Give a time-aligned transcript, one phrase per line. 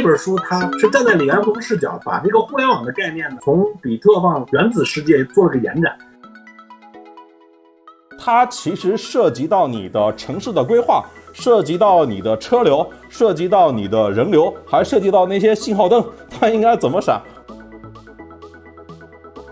[0.00, 5.94] 这本书它是站在李彦宏视角，把这个互联网的概念呢，从比特往原子世界做了个延展。
[8.18, 11.04] 它其实涉及到你的城市的规划，
[11.34, 17.20] 涉及到你的车流，涉及到你的人流，还涉及到那些信号灯，它应该怎么闪。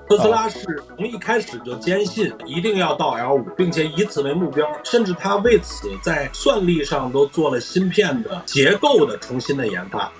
[0.08, 10.10] 特斯拉是从一开始就坚信一定要到 L 五，并且以此为目标，甚至他为此在算力上都做了芯片的结构的重新的研发。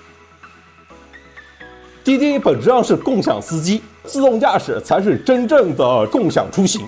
[2.09, 6.87] 滴滴本质上是共享司机，自动驾驶才是真正的共享出行。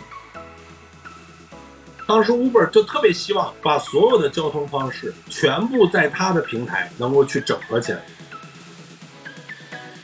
[2.08, 8.00] 当时 Uber 就特别希望把所有的交通方式全部在它的平台能够去整合起来。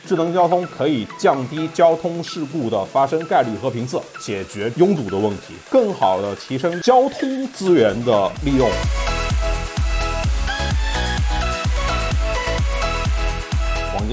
[0.06, 8.70] 智能交通可以降低交通事故的发生概率和频次，解决拥堵的问题，更好的提升交通资源的利用。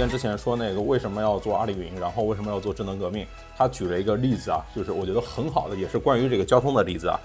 [0.09, 3.25] 之前说那个为什么要做阿里云，然后为什么要做智能革命？
[3.55, 7.19] 他举了一个例子啊，就是我觉得很好的，也是关于这个交通的例子啊。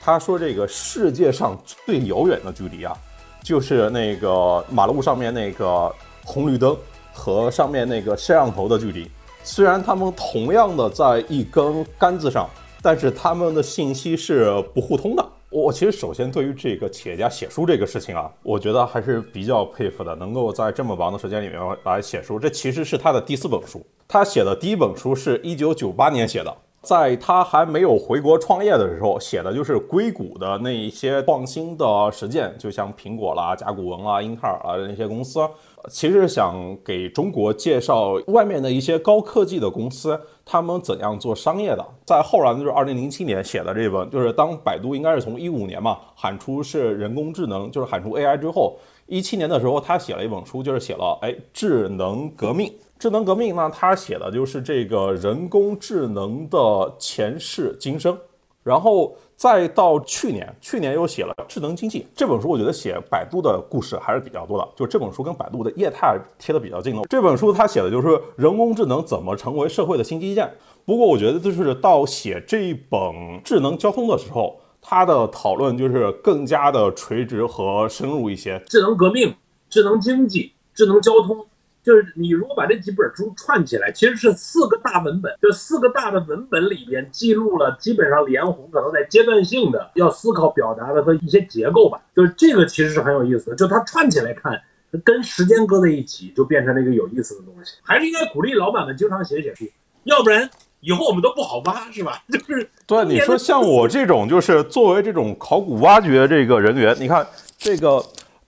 [0.00, 2.96] 他说这个世界上最遥远的距离啊，
[3.42, 6.76] 就是那个马路上面那个红绿灯。
[7.18, 9.10] 和上面那个摄像头的距离，
[9.42, 12.46] 虽然它们同样的在一根杆子上，
[12.82, 15.26] 但是它们的信息是不互通的。
[15.56, 22.38] 我其实首先对于这个企业家写书这个事情啊，我觉得还是比较佩服的，能够在这么忙的时间里面来写书。
[22.38, 35.40] 这其实是他的第四本书，他写的第一本书是一九九八年写的，在他还没有回国创业的时候写的就是硅谷的那一些创新的实践，就像苹果啦、甲骨文啦、英特尔啊那些公司。
[35.88, 41.86] 其实想给中国介绍外面的一些高科技的公司，他们怎样做商业的。
[42.04, 48.76] 在后来呢就是二零零七年写的这本，就是当百度应该是从一五年嘛喊出是人工智能，就是喊出 AI 之后，
[49.06, 52.72] 一七年的时候他写了一本书，就是写了哎智能革命。
[52.98, 58.18] 智能革命呢，他写的就是这个人工智能的前世今生，
[58.62, 59.16] 然后。
[59.36, 64.66] 再到去年，去年又写了《智能经济》这本书，我觉得写百度的故事还是比较多的。
[64.74, 67.02] 就这本书跟百度的业态贴的比较近的。
[67.10, 70.50] 这本书他写的就是人工智能怎么成为社会的新基建。
[70.86, 72.98] 不过我觉得就是到写这一本
[73.44, 78.58] 智能交通的时候，他的讨论就是更加的垂直和深入一些。
[78.68, 79.34] 智能革命、
[79.68, 81.46] 智能经济、智能交通。
[81.86, 92.00] 就是你如果把这几本书串起来，其实是四个大文本，这四个大的文本里边记录了基本上李彦宏可能在阶段性的要思考表达的和一些结构吧。
[92.16, 94.60] 就是这个其实是很有意思的，就它串起来看，
[95.04, 97.76] 跟时间搁在一起，就变成了一个有意思的东西。
[97.84, 99.64] 还是应该鼓励老板们经常写写书，
[100.02, 102.20] 要不然以后我们都不好挖，是吧？
[102.32, 107.24] 就是对你说像我这种，就是作为这种考古挖掘这个人员，你看
[107.56, 108.04] 这个。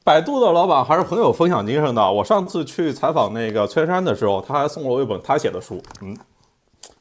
[0.08, 2.10] 百度的老板还是很有分享精神的。
[2.10, 6.16] 我上次去采访那个崔山的时候，他还送了我一本他写的书，嗯，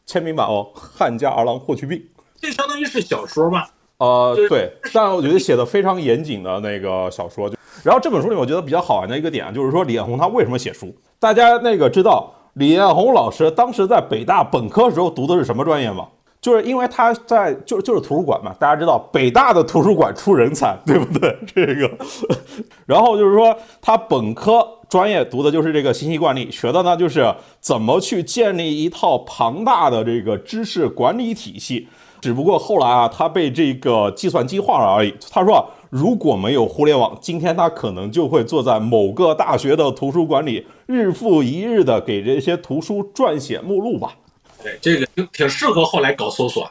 [0.06, 1.98] 签名版哦，《汉家儿郎霍去病》。
[2.36, 3.70] 这相当于是小说吧？
[4.00, 7.50] 呃，对，但我觉得写的非常严谨的那个小说。
[7.50, 10.94] 就然后这本书里，我觉得比较好玩的一个点就是说李彦宏他为什么写书？
[11.18, 16.10] 大家那个知道李彦宏老师当时在北大本科时候读的是什么专业吗？
[16.40, 21.36] 就是因为他在就就是图书馆嘛，大家知道北大的图书馆出人才，对不对？
[21.54, 21.92] 这个，
[22.86, 31.88] 然后就是说他本科专业读的就是这个信息管理，学的呢就是怎么去建立一套庞大的这个知识管理体系。
[32.20, 35.14] 只不过后来啊，他被这个计算机化了而已。
[35.30, 44.16] 他说，如果没有互联网，今天他可能就会坐在某个大学的图书馆里，日复一日的给这些图书撰写目录吧。
[44.64, 46.70] 对，这个挺挺适合后来搞搜索。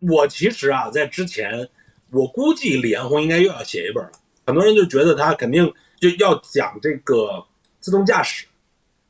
[0.00, 1.68] 我其实啊，在之前，
[2.10, 4.10] 我估计李彦宏应该又要写一本了。
[4.46, 7.44] 很多人就觉得他肯定就要讲这个
[7.78, 8.46] 自动驾驶，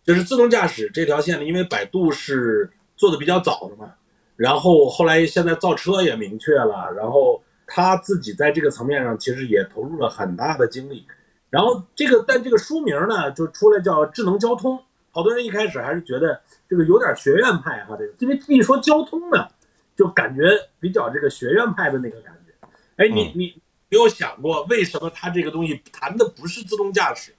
[0.05, 3.93] 就是自动驾驶这条线呢，因为百度是做的比较早的嘛。
[4.37, 11.07] 然后后来现在造车也明确了，然后他自己在这个层面上其实也投入了很大的精力。
[11.49, 14.79] 然后这个但这个书名呢，就出来叫智能交通。
[15.13, 19.49] 好多人一开始还是觉得这个有点学院派哈，这个因为一说交通呢，
[19.97, 20.43] 就感觉
[20.79, 22.69] 比较这个学院派的那个感觉。
[22.97, 27.33] 哎，你你有想过为什么他这个东西谈的不是自动驾驶，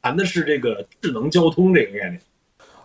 [0.00, 2.22] 谈的是这个智能交通这个概念？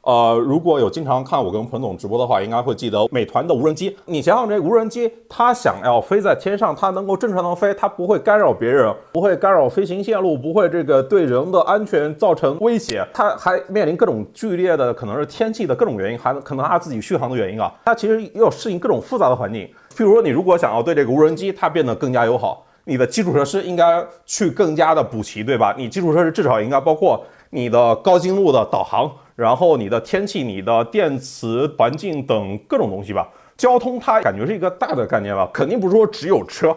[0.04, 3.96] 呃，如果有经常看我跟彭总直播的话，应该会记得美团的无人机。
[4.06, 13.02] 你想想，这无人机它想要飞在天上，它能够正常的飞，它不会干扰别人，不会干扰飞行线路，不会这个对人的安全造成威胁。
[13.14, 17.74] 它还面临各种剧烈的，可能是天气的各种原因，还可能它自己续航的原因啊。
[17.86, 19.66] 它其实要适应各种复杂的环境。
[19.96, 25.74] 譬如说，你如果想要对这个无人机它变得更加友好，你的基础设施应该去更加的补齐，对吧？
[25.78, 27.24] 你基础设施至少应该包括。
[27.56, 33.30] 你的高精度的导航，然后你的天气、你的电磁环境等各种东西吧。
[33.56, 36.76] 交通它感觉是一个大的概念吧，肯定不是说只有车，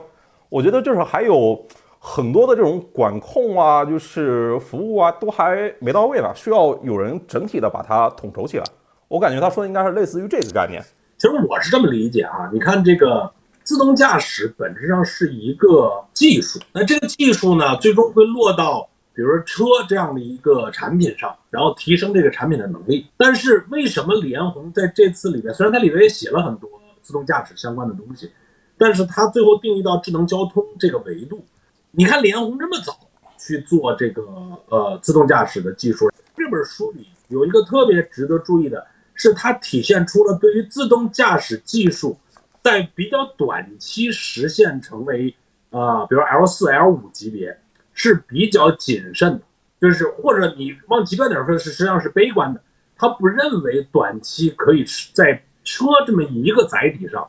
[0.49, 1.67] 我觉得就是还有
[1.99, 8.65] 很多的这种管控啊，就是服务啊，都还没到位呢，需要有人整体的把它统筹起来。
[9.09, 10.83] 我感觉他说的应该是类似于这个概念。
[11.17, 13.33] 其实我是这么理解啊，你看这个
[13.65, 18.87] 自动驾驶本质上是一个技术，那这个技术呢，最终会落到
[19.17, 23.07] 比如说车这样的一个产品上，然后提升这个产品的能力。
[23.17, 26.71] 但是为什么李彦宏在这次里面，虽然他里面也写了很多
[27.01, 28.31] 自动驾驶相关的东西，
[28.77, 31.45] 但是他最后定义到智能交通这个维度。
[31.93, 32.95] 你看李彦宏这么早
[33.39, 34.23] 去做这个
[34.69, 38.87] 呃自动驾驶的技术，这本书里有一个特别值得注意的。
[39.19, 42.19] 是它体现出了对于自动驾驶技术
[42.63, 45.35] 在比较短期实现成为
[45.71, 47.59] 啊，比如 L 四、L 五级别
[47.97, 49.41] 是比较谨慎的，
[49.81, 52.61] 就是或者你往极端点说，是实际上是悲观的。
[52.97, 57.29] 他不认为短期可以在车这么一个载体上，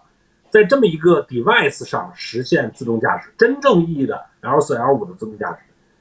[0.52, 5.58] 在这么一个 device 上实现自动驾驶，真正意义的 L 四、L 五的自动驾驶。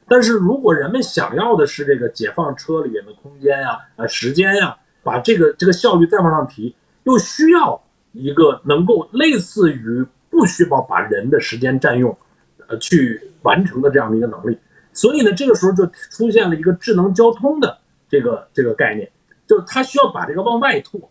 [0.06, 4.76] 但是如果人们想要的是这个解放车里面的空间呀、呃时间呀。
[5.06, 6.74] 把这个这个效率再往上提，
[7.04, 7.80] 又需要
[8.10, 12.18] 一个能够类似于不需要把人的时间占用，
[12.68, 14.58] 呃，去完成的这样的一个能力。
[14.92, 17.78] 所以呢，这个时候就出现了一个智能交通的
[18.08, 19.10] 这个这个概念，
[19.46, 21.10] 就是它需要把这个往外拓，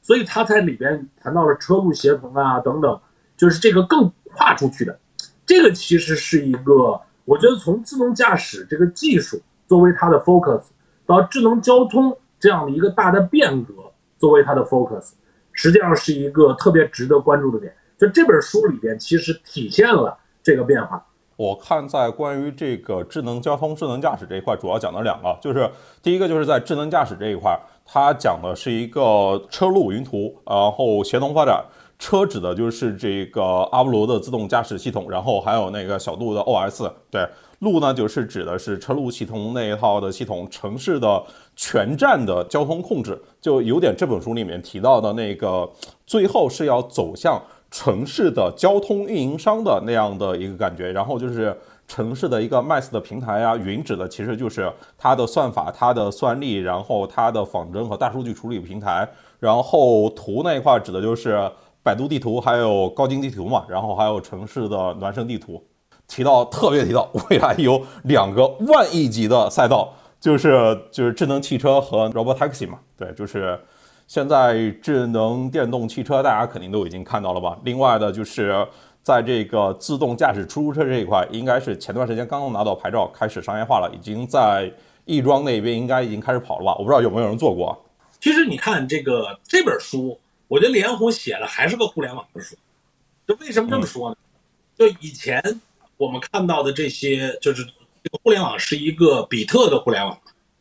[0.00, 3.00] 所以它在里边谈到了车路协同啊等等，
[3.36, 4.98] 就是这个更跨出去的。
[5.44, 10.62] 这个其实是一个，我觉得从自动驾驶这个技术作为它的 focus
[11.06, 12.16] 到智能交通。
[12.42, 13.74] 这样的一个大的变革
[14.18, 15.10] 作为它的 focus，
[15.52, 17.70] 实际上是一个特别值得关注的点。
[17.98, 21.04] 就这本书里边，其实体现了这个变化。
[21.36, 25.70] 我看在关于这个智能交通、智能驾驶这一块，主要讲了两个，就是
[26.02, 31.64] 第一个就是在智能驾驶这一块，它讲的是一个车路云图，然后协同发展。
[31.98, 33.42] 车指的就是这个
[33.72, 36.90] 阿波罗的自动驾驶系统，然后还有那个小度的 OS。
[37.10, 37.28] 对，
[37.58, 41.22] 路呢就是指的是车路系统那一套的系统，城市的
[41.56, 45.70] 全站的交通控制，就有点这本书里面提到的那个，
[46.06, 47.38] 最后是要走向
[47.70, 50.90] 城市的交通运营商的那样的一个感觉。
[50.92, 51.56] 然后就是
[51.86, 59.08] 城市的一个 Mass 的平台啊，云指的其实就是它的算法、它的算力，然后它的仿真和大数据处理平台。
[59.38, 61.50] 然后图那一块指的就是。
[61.82, 65.64] 百度地图还有高精地图嘛，然后还有城市的孪生地图，
[66.06, 69.90] 提到特别 提到未来有 两个万亿级的赛道，
[70.20, 73.58] 就是就是智能汽车和 robotaxi 嘛，对，就是
[74.10, 77.56] 现在智能电动汽车大家肯定都已经看到了吧？
[77.62, 78.66] 另外的就是
[79.04, 84.68] 在这个自动驾驶出租车这一块，应该是前段时间刚刚拿到牌照，开始商业化了，已经在
[85.04, 86.74] 亦庄那边应该已经开始跑了吧？
[86.76, 87.80] 我不知道有没有人做过。
[88.18, 90.18] 其实你看这个这本书。
[90.48, 92.56] 我觉得李彦宏写的还是个互联网的书，
[93.24, 94.16] 就为什么这么说呢？
[94.76, 95.40] 就以前
[95.96, 100.18] 我们看到的这些，就是这个互联网是一个比特的互联网，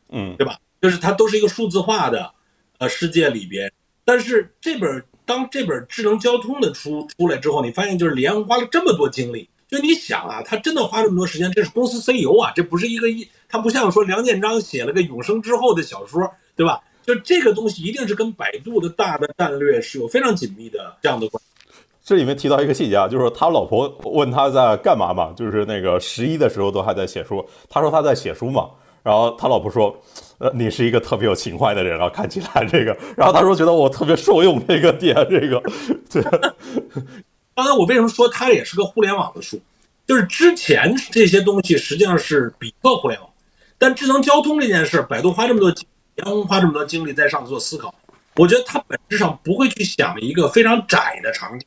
[0.09, 0.55] 嗯，对吧？
[0.79, 2.31] 就是它都是一个数字化的
[2.79, 3.71] 呃世界里边。
[4.03, 16.81] 但是这本当这本智能交通的书出来之后，你发现就是李彦宏花了这么多精力，就你想啊，他真的花这么多时间，这是公司 CEO 啊，这不是一个一，他不像说梁建章写了个永生之后的小说，对吧？
[17.05, 21.41] 就这个东西一定是跟百度的大的战略是有非常紧密的这样的关。
[22.03, 27.43] 这里面提到一个细节啊，就是他老婆问他在干嘛嘛，就是那个十一的时候都还在写书。
[27.69, 28.69] 他说他在写书嘛，
[29.03, 29.95] 然后他老婆说，
[30.39, 32.97] 呃，你是一个特别有情怀的人啊，看起来这个。
[33.15, 35.61] 然后他说觉得我特别受用这个点，这个。
[36.09, 36.23] 对。
[37.55, 39.61] 刚才我为什么说它也是个互联网的书？
[40.07, 43.29] 就是之前这些东西实际上是比特互联网，
[43.77, 45.71] 但智能交通这件事，百度花这么多。
[46.15, 47.95] 杨红花这么多精力在上做思考，
[48.35, 51.65] 我觉得它本质上不会去想一个非常窄的场景，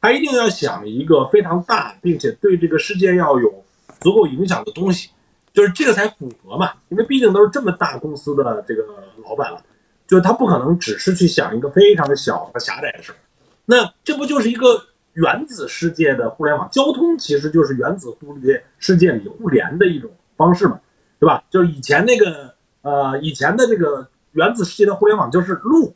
[0.00, 3.64] 它一定要想一个非常大，并且对这个世界要有
[4.00, 5.10] 足够影响的东西，
[5.56, 6.70] 就是这个才符合嘛。
[6.90, 8.84] 因为毕竟都是这么大公司的这个
[9.24, 9.60] 老板了，
[10.06, 13.16] 就是他不可能只是去想一个非常小和狭窄的事儿。
[13.64, 14.80] 那这不就是一个
[15.14, 16.68] 原子世界的互联网？
[16.70, 20.78] 交通其实就是原子互联世界里互联的一种方式嘛，
[21.18, 21.42] 对吧？
[21.50, 22.54] 就是以前那个。
[22.82, 25.92] 呃，以前的这个原子世界的互联网就是路，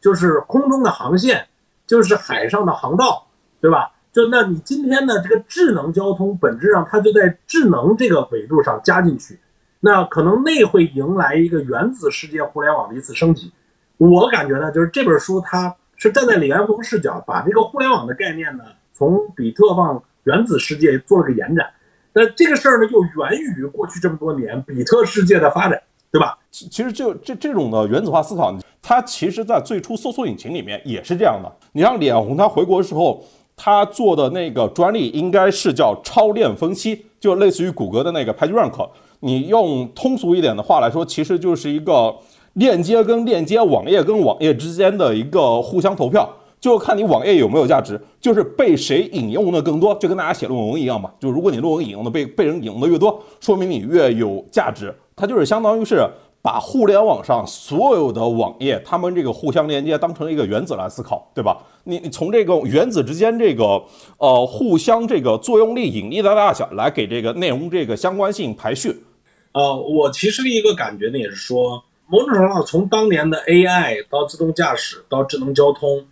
[0.00, 1.46] 就是空中的航线，
[1.86, 3.28] 就是海上的航道，
[3.60, 3.91] 对吧？
[4.12, 9.38] 就那你今天的这个智能交通，本质上它就在智能这个维度上加进去，
[9.80, 13.50] 那可能那会迎来一个原子世界互联网的一次升级。
[13.96, 21.66] 我感觉呢，就是这本书它是站在李彦宏视角，把这个互联网的概念呢，从比特往原子世界做了个延展。
[22.12, 25.82] 那这个事儿呢，又源于过去这么多年比特世界的发展。
[26.12, 26.38] 对吧？
[26.50, 31.50] 其其实就这这种的原子化思考，它其实在最初搜索引擎里面也是这样的。
[31.72, 33.24] 你像脸红他回国的时候，
[33.64, 38.88] 他做的那个专利应该是叫超链分析，就类似于谷歌的那个 PageRank。
[39.20, 42.12] 你用通俗一点的话来说，其实就是一个
[42.54, 46.28] 链接跟链接、网页跟网页之间的一个互相投票，
[46.58, 51.08] 就看你网页有没有价值，就是被谁引用的更多，就跟大家写论文一样嘛。
[51.20, 54.92] 就如果你论文引用的被被人引用的越多，说明你越有价值。
[55.14, 56.04] 它就是相当于是
[56.42, 61.56] 把互联网上所有的网页，它们这个互相连接当成一个原子来思考，对吧？
[61.84, 63.80] 你你从这个原子之间这个
[64.18, 69.04] 呃互相这个作用力、引力的大小来给这个内容这个相关性排序。
[69.52, 76.04] 呃，我其实一个感觉呢，也是说，某种程度上，从当年的 AI 到自动驾驶到智能交通，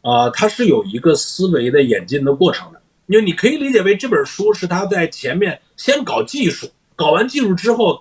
[0.00, 2.80] 啊，它是有一个思维的演进的过程的。
[3.06, 8.00] 因为你可以理解为这本书是他在前面先搞技术，搞完技术之后。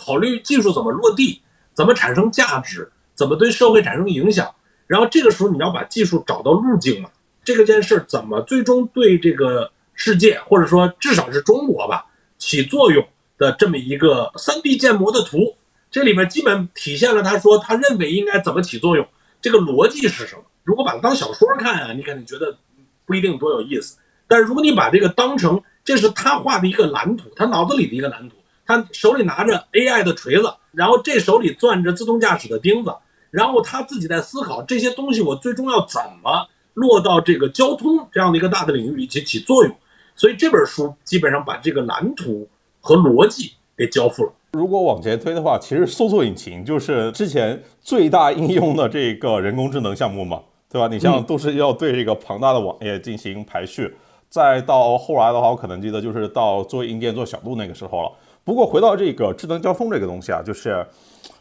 [0.00, 1.42] 考虑技术怎么落地，
[1.74, 4.54] 怎么产生价值，怎么对社会产生影响，
[4.86, 7.10] 然后这个时候你要把技术找到路径嘛？
[7.44, 12.06] 这个件事怎么最终对这个世界，或者说至少是中国吧，
[12.38, 15.56] 起作用的这么一个三 D 建模的图，
[15.90, 19.06] 这里面基本体现了他说他认为应该怎么起作用，
[19.42, 20.42] 这个逻辑是什么？
[20.64, 22.56] 如果把它当小说看啊，你肯定觉得
[23.04, 23.98] 不一定多有意思。
[24.26, 28.36] 但是如果你把这个当成这是他画的一个蓝图，他脑子里的一个蓝图。
[28.70, 32.94] 他手里拿着 AI 的锤子，然后这手里攥着自动驾驶的钉子，
[33.32, 39.74] 然后他自己在思考这些东西，我最终要怎么落到这个交通这样的一个大的领域里去起作用。
[40.14, 42.48] 所以这本书基本上把这个蓝图
[42.80, 44.32] 和逻辑给交付了。
[44.52, 50.86] 如果往前推的话，其实搜索引擎就是之前最大应用的这个人工智能项目嘛，对吧？
[50.86, 53.92] 你像都是要对这个庞大的网页进行排序，
[54.28, 58.12] 再到后来的话，我可能记得就是到做硬件做小度那个时候了。
[58.44, 60.84] 不过回到这个智能交通这个东西啊，就是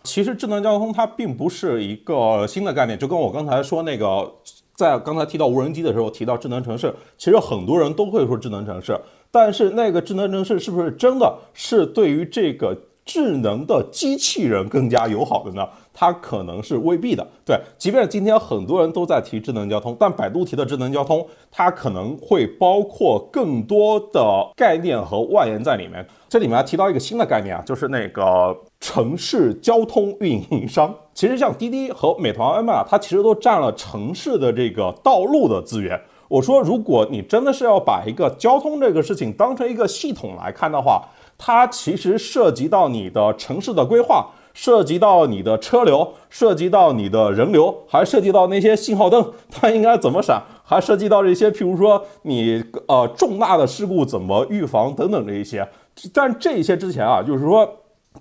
[0.04, 4.32] 其实智能交通它并不是一个新的概念，就跟我刚才说那个，
[4.76, 9.00] 在刚才提到无人机的时候提到智能城市，其实很多人都会说智能城市，
[9.32, 15.68] 但是那个智能城市是不是真的是对于这个智能的机器人更加友好的呢？
[15.92, 17.28] 它可能是未必的。
[17.44, 26.06] 对，即便今天很多人都在提智能交通，但百度提的智能交通，它可能会包括更多的概念和外延在里面。
[26.30, 30.94] 这里面提到一个新的概念啊，就是那个城市交通运营商。
[31.16, 36.00] 其实像滴滴和美团、外卖啊，它其实都占了城市的这个道路的资源。
[36.28, 41.04] 我说，如果你真的是要把一个交通这个事情当成一个系统来看的话，
[41.36, 44.30] 它其实涉及到你的城市的规划，
[44.62, 55.66] 涉及到你的车流，涉及到你的人流，还涉及到那些信号灯 它应该怎么闪，还涉及到这些，譬如说你呃重大的事故怎么预防等等这一些。
[56.14, 57.66] 但这些之前啊，就是说，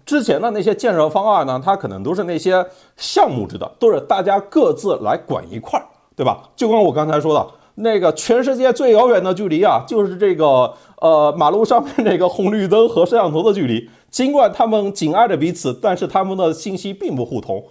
[0.07, 2.65] 之前的那些建设方案呢，它可能都是那些
[2.97, 6.45] 项目制的，都是大家各自来管一块儿，对吧？
[6.55, 13.91] 就跟我刚才说的那个，全世界最遥远的距离啊，就是这个呃马路上面这个红绿灯和摄像头的距离。
[14.11, 17.63] 尽管他们紧挨着彼此，但是他们的信息并不互通。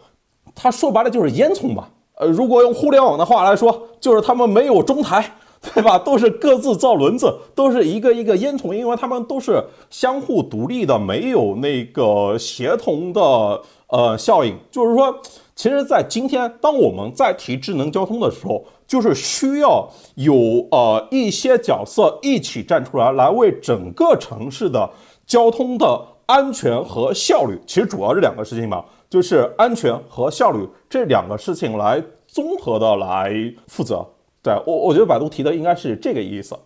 [0.56, 1.90] 它说白了就是烟囱吧？
[2.16, 5.34] 呃，如果用互联网的话来说，就是他们没有中台。
[5.74, 5.98] 对吧？
[5.98, 14.56] 都是各自造轮子，都是一个一个烟囱，因为他们都是相互独立的，没有那个协同的呃效应。
[14.70, 15.20] 就是说，
[15.56, 20.34] 其实，在今天，当我们在提智能交通的时候，就是需要有
[20.70, 24.88] 呃一些角色一起站出来，来为整个城市的
[25.26, 33.34] 交通的安全和效率，其实主要是两个事情吧，就是安全和效率这两个事情来综合的来
[33.68, 34.06] 负责。
[34.44, 36.58] 对我，我觉得百度提的应该是这个意思。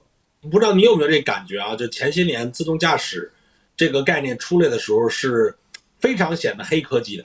[0.51, 1.75] 不知道你有没有这感觉啊？
[1.75, 3.32] 就前些年自动驾驶
[3.77, 5.56] 这个概念出来的时候，是
[6.00, 7.24] 非常显得黑科技的，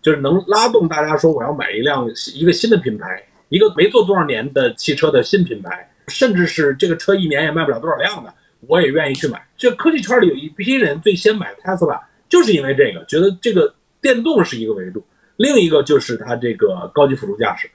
[0.00, 8.32] 就是能拉动大家说我要买一辆一个新的品牌，一个没做多少年的汽车的新品牌，甚至是这个车一年也卖不了多少辆的，
[8.68, 9.46] 我也愿意去买。
[9.56, 15.04] 这科技圈里有一批人最先买 Tesla，就是因为这个，觉得这个电动是一个维度，
[15.36, 17.70] 另一个就是它这个高级辅助驾驶。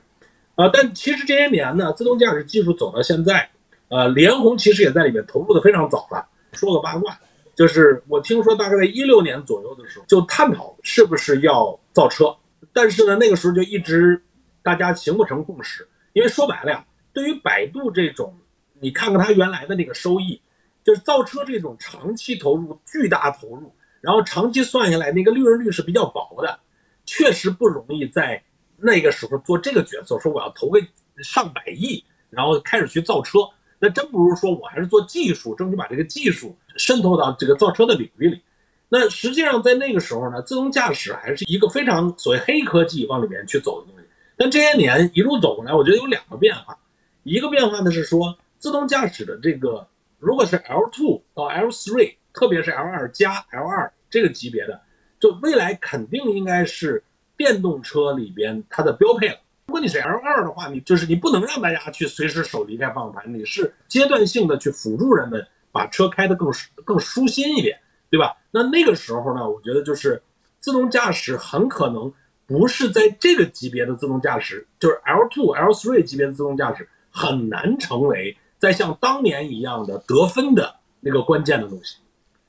[0.55, 3.49] 啊，但其实这些年呢，自动驾驶技术走到现在，
[3.87, 6.27] 呃，联虹其实也在里面投入的非常早了。
[6.51, 7.17] 说个八卦，
[7.55, 12.35] 就是我听说大概在一六年左右的时候就探讨是不是要造车，
[12.73, 14.21] 但是呢，那个时候就一直
[14.61, 15.87] 大家形不成共识。
[16.13, 18.35] 因为说白了呀，对于百度这种，
[18.81, 20.41] 你看看它原来的那个收益，
[20.89, 26.59] 就是造车这种长期投入、巨大投入，然后长期算下来那个利润率是比较薄的，
[27.05, 28.41] 确实不容易在。
[28.81, 30.81] 那个时候做这个决策，说我要投个
[31.21, 33.39] 上百亿，然后开始去造车，
[33.77, 38.41] 那真不如说我还是做技术，争取把这个技术渗透到这个造车的领域里。
[38.87, 44.07] 那实际上在那个时候呢，自动驾驶还是一个非常所谓黑科技往里面去走的东西。
[44.37, 46.75] 但这些年一路走过来，我觉得有两个变化。
[47.23, 49.85] 一个变化呢是说，自动驾驶的这个，
[50.19, 54.81] 如果是 L2 到 L3，特别是 L2 加 L2 这个级别的，
[55.19, 57.03] 就未来肯定应该是
[57.37, 59.37] 电动车里边它的标配了。
[59.67, 66.51] 如果你是 L2 的话，你就是你不能让大家去随时手离开方向盘，你是阶段性的去辅助人们把车开得更
[66.83, 68.35] 更舒心一点，对吧？
[68.51, 70.21] 那那个时候呢，我觉得就是
[70.59, 72.11] 自动驾驶很可能
[72.47, 81.97] 不是在这个级别的自动驾驶，就是 L2、L3 级别的自动驾驶很难成为在像当年一样的得分的那个关键的东西，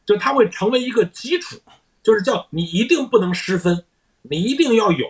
[0.05, 1.57] 就它会成为一个基础，
[2.03, 3.85] 就是叫你一定不能失分，
[4.23, 5.07] 你一定要有。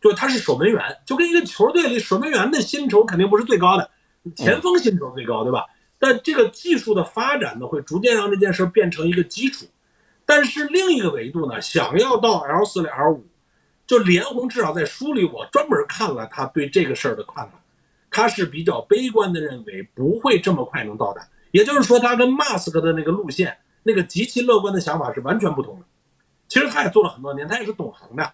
[0.00, 3.90] 就他是守门员，就跟一个球队里守门员的薪酬肯定不是最高的，
[4.36, 5.66] 前锋薪酬最高，对吧？
[5.98, 9.66] 但这个技术的发展呢，会逐渐让这件事变成一个基础。
[10.24, 13.26] 但是另一个维度呢，想要到 L 四、L 五，
[13.88, 17.60] 就连红至少在书里我专门看了他对这个事儿的看法，
[18.18, 21.24] 他是比较悲观的，认为不会这么快能到达。
[21.52, 25.86] 也就是说，他跟马斯克的那个路线、那个极其乐观的想法是完全不同的。
[26.48, 28.32] 其实他也做了很多年，他也是懂行的。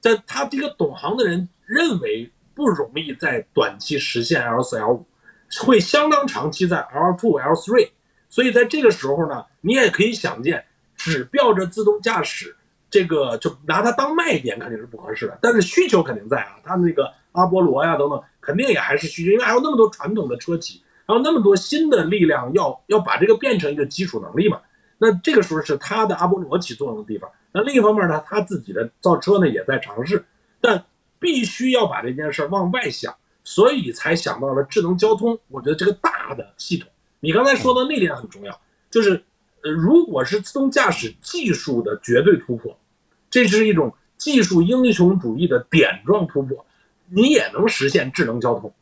[0.00, 5.06] 在他这个懂行的人认为不容易在短期实现 L 四 L 五，
[5.60, 7.90] 会相当长期在 L two L three，
[8.28, 10.64] 所以在这个时候呢，你也可以想见，
[10.96, 12.56] 只标着自动驾驶
[12.90, 24.60] 这个就拿它当卖点肯定是不合适的，但是需求肯定在啊，它那个阿波罗呀等等，肯定也还是需求，因为还有那么多传统的车企，还有那么多新的力量要要把这个变成一个基础能力嘛，
[24.98, 27.30] 那这个时候是它的阿波罗起作用的地方。
[27.52, 30.24] 那另一方面呢，他自己的造车呢也在尝试，
[30.60, 30.84] 但
[31.18, 35.36] 必须要把这件事往外想，所以才想到了智能交通。
[35.48, 39.22] 我觉得这个大的系统，你刚才说的那点很重要，就是
[39.62, 42.78] 呃，如果是自动驾驶技术的绝对突破，
[43.28, 46.64] 这是一种技术英雄主义的点状突破，
[47.12, 48.72] 你也能实现智能交通。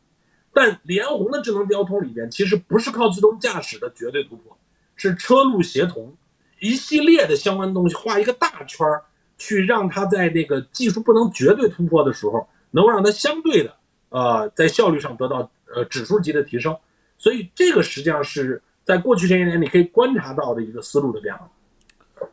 [0.53, 4.57] 但联红的智能交通里边，其实不是靠自动驾驶的绝对突破，
[4.95, 6.15] 是车路协同。
[6.59, 9.03] 一系列的相关东西画一个大圈儿，
[9.37, 13.73] 去让它在那个技术不能绝对突破的时候，能够让它相对的
[14.09, 16.75] 呃在效率上得到呃指数级的提升。
[17.17, 21.49] 所以这个实际上是在过去这些年你可以观察到的一个思路的变化。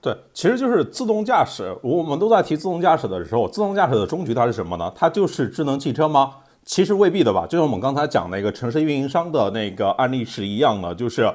[0.00, 1.74] 对，其实就是自动驾驶。
[1.82, 4.92] 我们都在提自动驾驶的时候，自动驾驶的终局它是什么呢？
[4.94, 6.34] 它就是智能汽车吗？
[6.64, 7.46] 其实未必的吧。
[7.48, 11.32] 就像我们刚才讲那个城市运营商的那个案例是一样的，就是。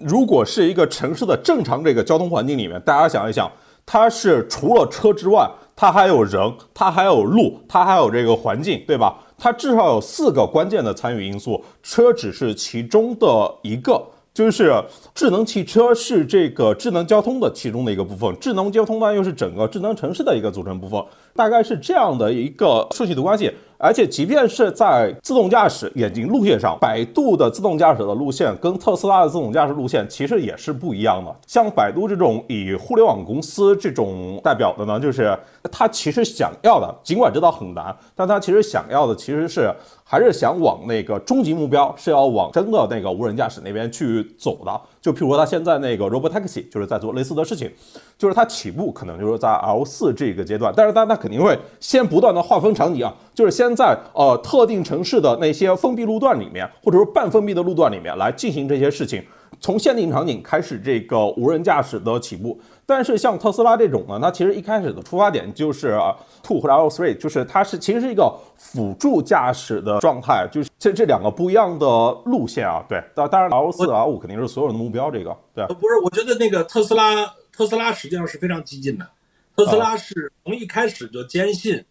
[0.00, 3.50] 如果是一个城市的正常这个交通环境里面，大家想一想，
[3.84, 9.18] 它是除了车之外，它还有人，它还有路，它还有这个环境，对吧？
[9.36, 14.02] 它至少有四个关键的参与因素，车只是其中的一个。
[14.36, 14.70] 就是
[15.14, 21.02] 智能汽车是这个智能交通的其中的一个部分，智能交通呢又是整个智能城市的一个组成部分，
[21.36, 23.52] 大概是这样的一个顺序的关系。
[23.78, 31.30] 而且，即便是在自动驾驶眼镜路线上，百度的自动驾驶的路线跟特斯拉的自动驾驶路线其实也是不一样的。
[31.46, 35.38] 像百度这种以互联网公司这种代表的呢，就是
[35.70, 39.70] 它其实想要的，尽管知道很难，但它其实想要的其实是
[40.02, 44.80] 还是想往那个终极目标是要往真的那个无人驾驶那边去走的。
[45.06, 47.70] 就譬如说，他现在那个 Robotaxi 就是在做类似的事情，
[48.18, 59.22] 就是它起步可能就是在 L 四这个阶段，但是它它肯定会先不断的划分场景啊，就是先在呃特定城市的那些封闭路段里面，或者说半封闭的路段里面来进行这些事情，
[59.60, 62.58] 从限定场景开始这个无人驾驶的起步。
[62.86, 65.98] 但是像特斯拉这种呢，它其实一开始的出发点就是
[66.42, 71.86] Two 或者 L three，就是它是其实是一个辅助驾驶的状态，就是这这两个不一样的
[72.24, 72.82] 路线啊。
[72.88, 75.10] 对，当当然 L 四 L 五肯定是所有人的目标。
[75.10, 79.06] 这个对，不是，我觉得那个特斯拉特斯拉实际上是非常激进的，
[79.54, 81.84] 特斯拉是从一开始就坚信，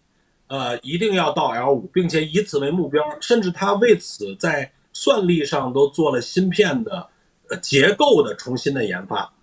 [0.47, 7.07] 呃，一定要到 L 五，并且以此为目标，甚至他为此在算力上都做了芯片的
[7.49, 9.33] 呃结构的重新的研发。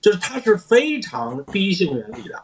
[0.00, 2.42] 就是它是非常第一性原理的，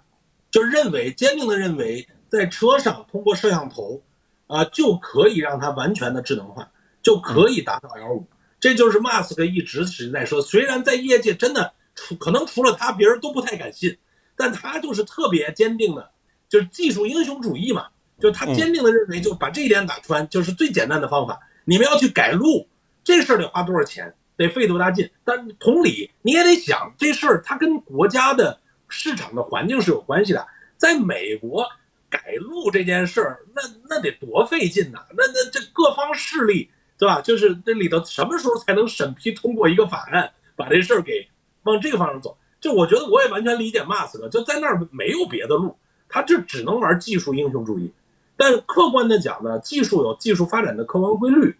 [0.50, 4.02] 就认为坚定的认为，在车上通过摄像头，
[4.46, 6.70] 啊就可以让它完全的智能化，
[7.02, 8.26] 就可以达到 L 五。
[8.61, 13.96] 这就是马斯克一直是在说，虽然在业界真的除可能除了他，别人都不太敢信，
[14.37, 16.11] 但他就是特别坚定的，
[16.50, 17.87] 就是技术英雄主义嘛，
[18.18, 21.38] 就他坚定的认为，就把这一点打穿，就是最简单的方法。
[21.64, 22.68] 你们要去改路，
[23.05, 24.14] 这事儿得花多少钱？
[24.37, 25.11] 得费多大劲？
[25.24, 30.46] 但同理，你也得想这事儿，它跟国家的市场的环境是有关系的。
[30.76, 31.66] 在美国
[32.11, 35.00] 改路这件事儿，那那得多费劲呐！
[35.16, 37.20] 那那这各方势力，对吧？
[37.22, 41.26] 就是这里头什么时候才能审批通过一个法案，把这事儿给
[41.62, 42.37] 往这个方向走？
[42.61, 45.76] 就我觉得我也完全理解马斯克，就在那儿没有别的路，
[46.09, 47.90] 他就只能玩技术英雄主义。
[48.37, 51.57] 但客观的讲呢，技术有技术发展的客观规律。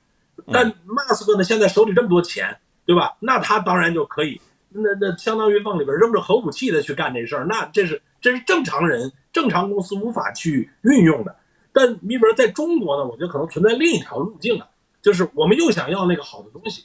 [0.53, 3.17] 但马斯克呢，现在手里这么多钱，对吧？
[3.21, 11.35] 那他当然就可以，那那相当于往里边扔着核武器的去干这事儿，那这是这是正常人、正常公司无法去运用的。
[11.73, 14.69] 但你比如在中国呢，我觉得可能存在另一条路径啊，
[15.01, 16.85] 就是我们又想要那个好的东西，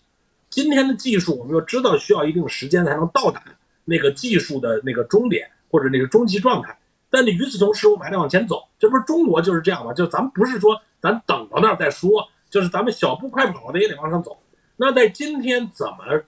[0.49, 3.43] 今天的技术我们又知道需要一定时间才能到达
[3.83, 6.75] 那个技术的那个终点或者那个终极状态。
[7.11, 9.93] 但你与此同时，我们还得往前走，这不是中国就是这样吗？
[9.93, 12.27] 就咱们不是说咱等到那儿再说。
[12.49, 14.37] 就是咱们小步快跑的也得往上走，
[14.75, 16.21] 那在今天怎么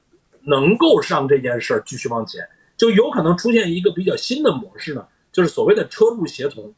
[0.44, 5.06] 能够让这件事儿继续往前，就有可能出现一个比较新的模式呢？
[5.34, 6.74] 就是所谓的车路协同、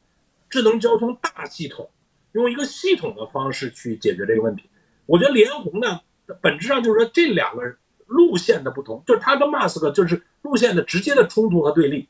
[0.50, 1.88] 智能交通大系统，
[2.32, 4.68] 用一个系统的方式去解决这个问题。
[5.06, 6.00] 我觉得联红呢，
[6.42, 7.62] 本质上就是说这两个
[8.08, 12.10] 路线的不同，就是它跟 Mask 就是路线的直接的冲突和对立，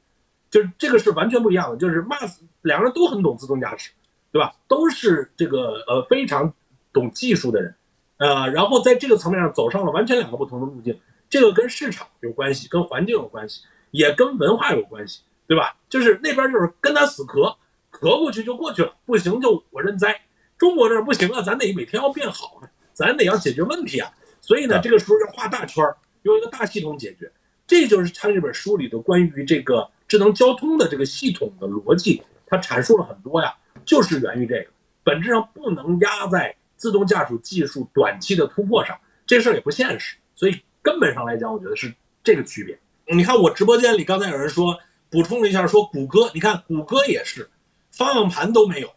[0.55, 1.77] 就是这个是完全不一样的。
[1.77, 3.91] 就是 Mask 两个人都很懂自动驾驶，
[4.31, 4.53] 对吧？
[4.67, 6.53] 都是这个呃非常。
[6.95, 7.75] 懂技术的人，
[8.15, 10.97] 呃，然后在这个层面上走上了完全两个不同的路径，
[11.29, 15.75] 这个跟市场有关系，跟环境有关系，也跟文化有关系，对吧？
[15.89, 17.53] 就是那边就是跟他死磕，
[17.91, 20.21] 磕过去就过去了，不行就我认栽。
[20.57, 22.61] 中国这不行啊，咱得每天要变好，
[22.93, 24.09] 咱得要解决问题啊。
[24.39, 27.29] 所以呢，这个时候要画大圈儿，用一个大系统解决。
[27.67, 33.53] 这就是他这本书里的关于这个智能交通的这个系统的逻辑，它阐述了很多呀，
[33.85, 34.67] 就是源于这个，
[35.03, 36.55] 本质上不能压在。
[36.77, 41.91] 自动驾驶技术短期的突破上，这事儿也不现实，所以根本上来讲，我觉得是
[42.21, 42.77] 这个区别。
[43.15, 44.77] 你看我直播间里刚才有人说，
[45.09, 47.49] 补充了一下，说谷歌，你看谷歌也是，
[47.91, 48.93] 方向盘都没有，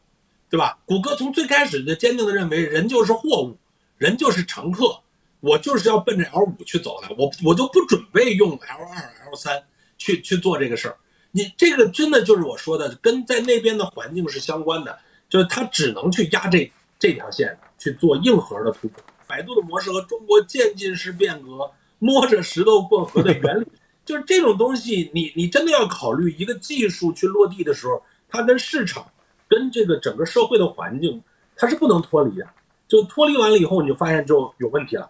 [0.51, 0.77] 对吧？
[0.87, 3.57] 谷歌从最开始的坚定的认为，人就是货物，
[3.97, 5.01] 人就是乘客，
[5.38, 9.62] 我就是要奔着 L 五去走的，我我就不准备用 L 二、L 三
[9.99, 10.97] 去去做这个事儿。
[11.33, 17.59] 你这个真的就是我说的，跟在那边的环境是相关的，就是他只能去压这这条线。
[17.81, 23.67] 去做硬核的突破，百度的模式和中国渐进式变革，摸着石头过河的原理，
[24.05, 29.07] 就是这种东西，你你真的要考虑一个技术去落地的时候，它跟市场、
[29.47, 31.23] 跟这个整个社会的环境，
[31.55, 32.45] 它是不能脱离的。
[32.89, 35.09] 就脱离完了以后，你就发现就有问题了。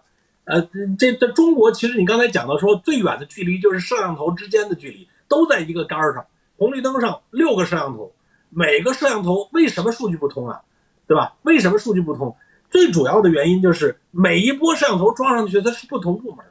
[0.49, 6.25] 呃，这这中国，其实你刚才讲到说，最远的距离就是摄像头之间的距离，都在一个杆儿上，
[6.57, 8.11] 红绿灯上六个摄像头，
[8.49, 10.59] 每个摄像头为什么数据不通啊？
[11.05, 11.35] 对吧？
[11.43, 12.35] 为什么数据不通？
[12.71, 16.43] 最主要的原因就是每一波摄像头装上去，它是不同部门，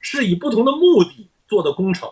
[0.00, 2.10] 是以不同的目的做的工程，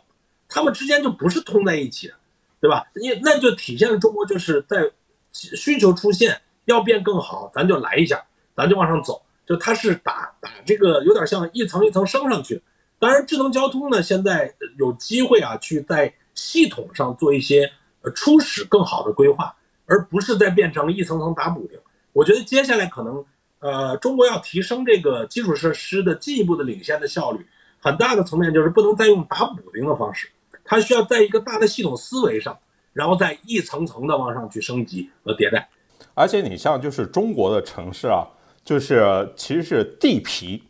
[0.49, 2.15] 它们之间就不是通在一起的，
[2.61, 2.85] 对吧？
[2.95, 4.89] 你那就体现了中国就是在
[5.33, 12.61] 需求出现要变更好，咱就来一下，咱就往上走，就它是打打这个有点像一层一层升上去。
[12.99, 17.71] 当然，智能交通呢，现在有机会啊，去在系统上做一些
[18.03, 19.55] 呃初始更好的规划，
[19.87, 21.79] 而不是再变成一层层打补丁。
[22.13, 23.25] 我觉得接下来可能。
[23.59, 27.45] 呃，中国要提升这个基础设施的进一步的领先的效率，
[27.81, 30.29] 很大的层面就是不能再用打补丁的方式，
[30.63, 32.57] 它需要在一个大的系统思维上，
[32.93, 35.69] 然后再一层层的往上去升级和迭代。
[36.13, 38.29] 而且你像就是中国的城市啊，
[38.67, 40.61] 就是其实是地皮、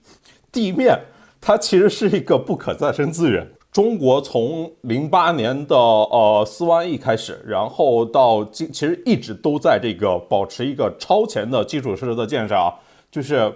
[0.53, 1.01] 地面，
[1.41, 3.51] 它其实是一个不可再生资源。
[3.73, 12.73] 中国从零八年的呃四万亿开始，然后到今，其实一直都在这个保持一个超前的基础设施的建设啊，
[13.11, 13.51] 就是，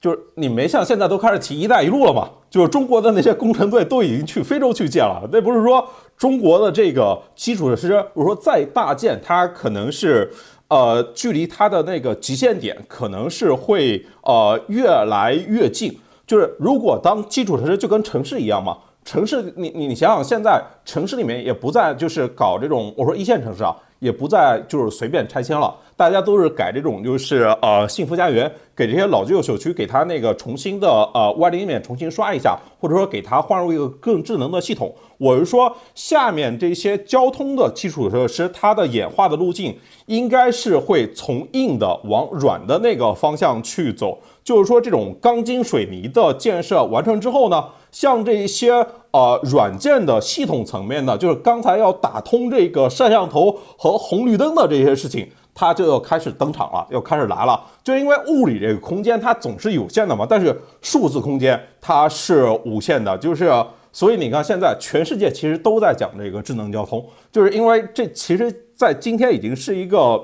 [0.00, 2.28] 就是你没像现在都开始提“一带一路”了嘛？
[2.48, 5.84] 就是中国的那些工程队都已经去非洲去建了，那不是说
[6.16, 10.30] 中国的这个基础设施，我说再大建，它可能是
[10.72, 15.96] 呃距离它的那个极限点可能是会呃越来越近。
[16.26, 18.78] 就是如果当基础设施就跟城市一样嘛。
[19.04, 34.92] 城市，你你你想想，现在城市里面也不再就是搞这种，我说一线城市啊，也不再就是随便拆迁了，大家都是改这种就是呃幸福家园，给这些老旧小区给它那个重新的呃外立面重新刷一下，或者说给它换入一个更智能的系统。
[35.18, 44.18] 我是说，下面这些交通的基础设施，它的演化的路径应该是会从硬的往软的那个方向去走。
[44.42, 48.72] 就是说，这种钢筋水泥的建设完成之后呢，像这一些
[49.12, 57.60] 呃软件的系统层面呢，就是刚才要打通这个摄像头和红绿灯的这些事情，它就要开始登场了，要开始来了。
[57.84, 63.50] 就因为物理这个空间它总是有限的嘛，但是数字空间它是无限的，就是
[63.92, 70.20] 所以你看现在全世界其实都在讲这个智能交通，就是因为这其实在今天已经是一个。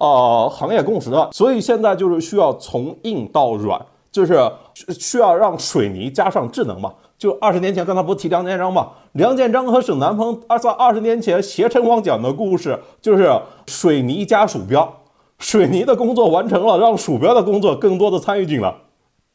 [0.00, 4.48] 呃，行业共识了，所以现在就是需要从硬到软，就是
[4.96, 6.94] 需要让水泥加上智能嘛。
[7.18, 8.90] 就二十年前，刚才不是提梁建章嘛？
[9.18, 13.28] 梁建章和沈南鹏二在二十年前携程网讲的故事，就是
[13.66, 15.02] 水泥加鼠标，
[15.40, 18.72] 水泥的工作完成了，让鼠标的工作更多的参与进来。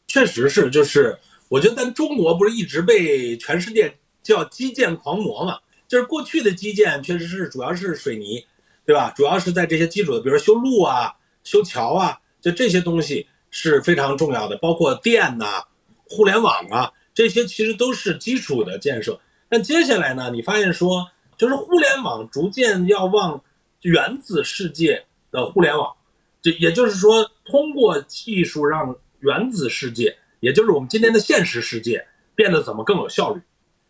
[0.08, 1.20] 确实是，就是
[1.50, 3.94] 我觉得咱中国不是一直被全世界
[4.24, 5.58] 叫基建狂魔嘛？
[5.86, 8.46] 就是过去的基建确实是主要是水泥，
[8.86, 9.12] 对吧？
[9.14, 11.12] 主要是在这些基础的，比如修路啊、
[11.44, 15.64] 修桥啊，就这些东西是非常重要的，包括电呐、
[16.08, 19.20] 互联网啊，这些其实都是基础的建设。
[19.54, 20.32] 那接下来呢？
[20.34, 23.40] 你发现说，就是互联网逐渐要往
[23.82, 25.94] 原子世界的互联网，
[26.42, 33.40] 就也就是说，通过技术让原子世界，也就是我们今天的现实世界，变得怎么更有效率，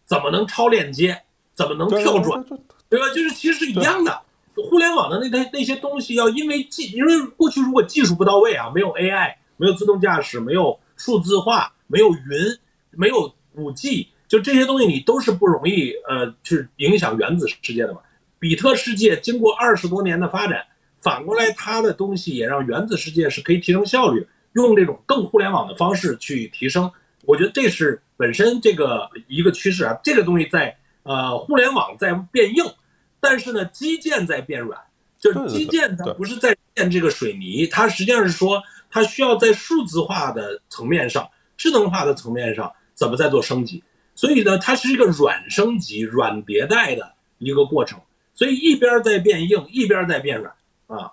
[0.03, 1.23] 怎么能超链接，
[1.53, 2.43] 怎么能跳转，
[2.89, 3.07] 对吧？
[3.15, 4.21] 就是其实是一样的。
[4.69, 12.59] 互联网的那那那些东西，要因为技，因为过去如果技术不到位啊，没有 AI，没有自动驾驶，没有数字化，没有云，
[12.91, 14.09] 没有五 G。
[14.33, 17.99] 就这些东西，你都是不容易呃去影响原子世界的嘛。
[18.39, 20.65] 比特世界经过二十多年的发展，
[20.99, 26.91] 反过来它的东西也让原子世界是可以提升效率，用这种更互联网的方式去提升。
[27.25, 29.95] 我觉得这是本身这个一个趋势啊。
[30.03, 32.65] 这个东西在呃互联网在变硬，
[33.19, 34.81] 但是呢基建在变软，
[35.19, 43.83] 就是基建它不是在建这个水泥，它实际上是说它需要在数字化的层面上、智能化的层面上怎么在做升级。
[44.15, 47.99] 所以呢，它是一个软升级、软迭代的一个过程，
[48.33, 50.53] 所以一边在变硬，一边在变软
[50.87, 51.11] 啊。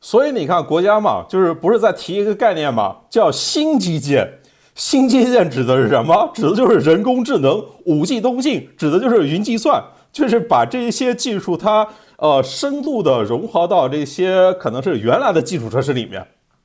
[0.00, 4.40] 所以你看，国家嘛，就是不是在提一个概念嘛，叫新基建。
[4.74, 6.30] 新基建指的是什么？
[6.34, 9.82] 指的就是人工智能、五 G 通信，指的就是云计算，
[10.12, 16.20] 就是把这些技术它呃深度的融合到这些可能是原来的基础设施里面。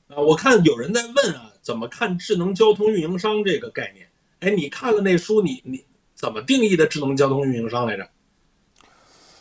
[0.10, 4.06] 啊，我看有人在问啊，怎么看智能交通运营商这个概念？
[4.42, 8.08] 哎，你看了那书，你你怎么定义的智能交通运营商来着？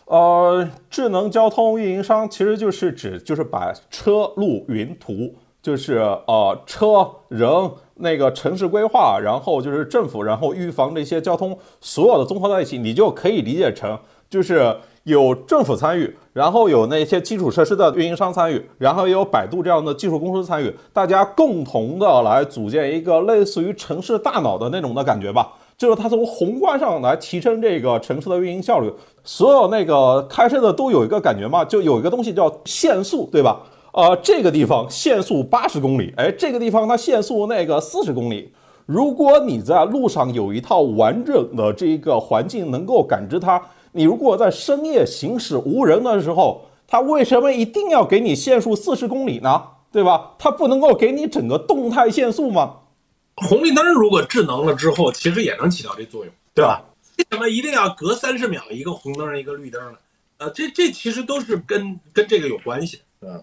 [0.05, 7.49] 呃，智能交通运营商其实就是指就是把车路云图，就是呃车人
[7.95, 14.77] 那个城市规划，然后就是政府，然后预防这些交通所有的综合在一起，你就可以理解成就是。
[15.05, 25.53] 有政府参与，然后有那些基础设施的运营商参与，然后也有百度这样的技术公司参与，大家共同的来组建一个类似于城市大脑的那种的感觉吧。
[25.79, 28.93] 就是它从宏观上来提升这个城市的运营效率。
[29.25, 33.59] 所有那个开车的都有一个感觉嘛，就有一个东西叫限速，对吧？
[33.93, 38.53] 呃，这个地方限速八十公里，哎，这个地方它限速那个四十公里。
[38.85, 43.61] 如果你在路上有一套完整的这一个环境，能够感知它。
[43.93, 49.63] 你如果在深夜行驶无人的时候，它为什么一定要给你限速四十公里呢？
[49.93, 50.33] 对吧？
[50.39, 52.77] 它不能够给你整个动态限速吗？
[53.35, 56.83] 红绿灯如果智能了之后，其实也能起到这作用，对吧？
[57.19, 59.99] 为什么一定要隔三十秒一个红灯一个绿灯呢？
[60.39, 63.43] 呃，这这其实都是跟跟这个有关系的。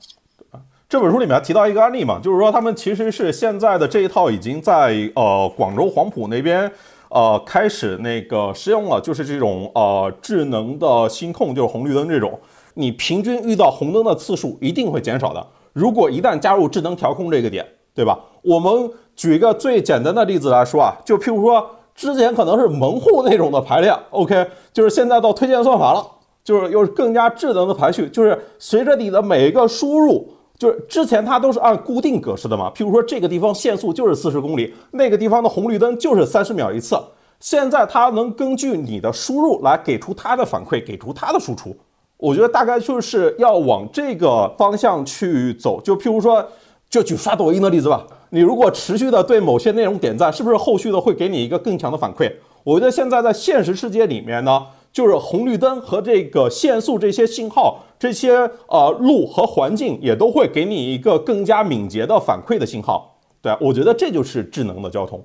[0.53, 6.71] 嗯，这本书里面提到一个案例嘛，就是说他们其实是现在的这一套已经在呃广州黄埔那边。
[7.09, 12.39] 呃，开始那个使用了，就是这种呃智能的心控，就是红绿灯这种，
[12.73, 15.47] 你平均遇到红灯的次数一定会减少的。
[15.73, 18.19] 如果一旦加入智能调控这个点，对吧？
[18.43, 21.65] 我们举一个最简单的例子来说啊，就譬如说
[21.95, 26.05] 之前可能是门户那种的排列，OK，就是现在到推荐算法了，
[26.43, 30.33] 就是又是更加智能的排序，就是随着你的每一个输入。
[30.57, 36.97] 就是之前它都是按固定格式的嘛，譬如说这个地方限速就是四十公里，那个地方的红绿灯就是三十秒一次。
[37.39, 41.75] 现在它能根据你的输入来给出它的反馈，给出它的输出。
[42.17, 45.79] 我觉得大概就是要往这个方向去走。
[45.79, 46.43] 就譬如说，
[46.89, 52.33] 就举刷抖音的例子吧，你如果持续的对某些内容点赞，是不是后续的会给你一个更强的反馈？
[52.63, 54.65] 我觉得现在在现实世界里面呢。
[54.91, 58.33] 就是红绿灯和这个限速这些信号，这些
[58.67, 63.19] 呃路和环境也都会给你一个更加敏捷的反馈的信号。
[63.41, 65.23] 对，我觉得这就是智能的交通。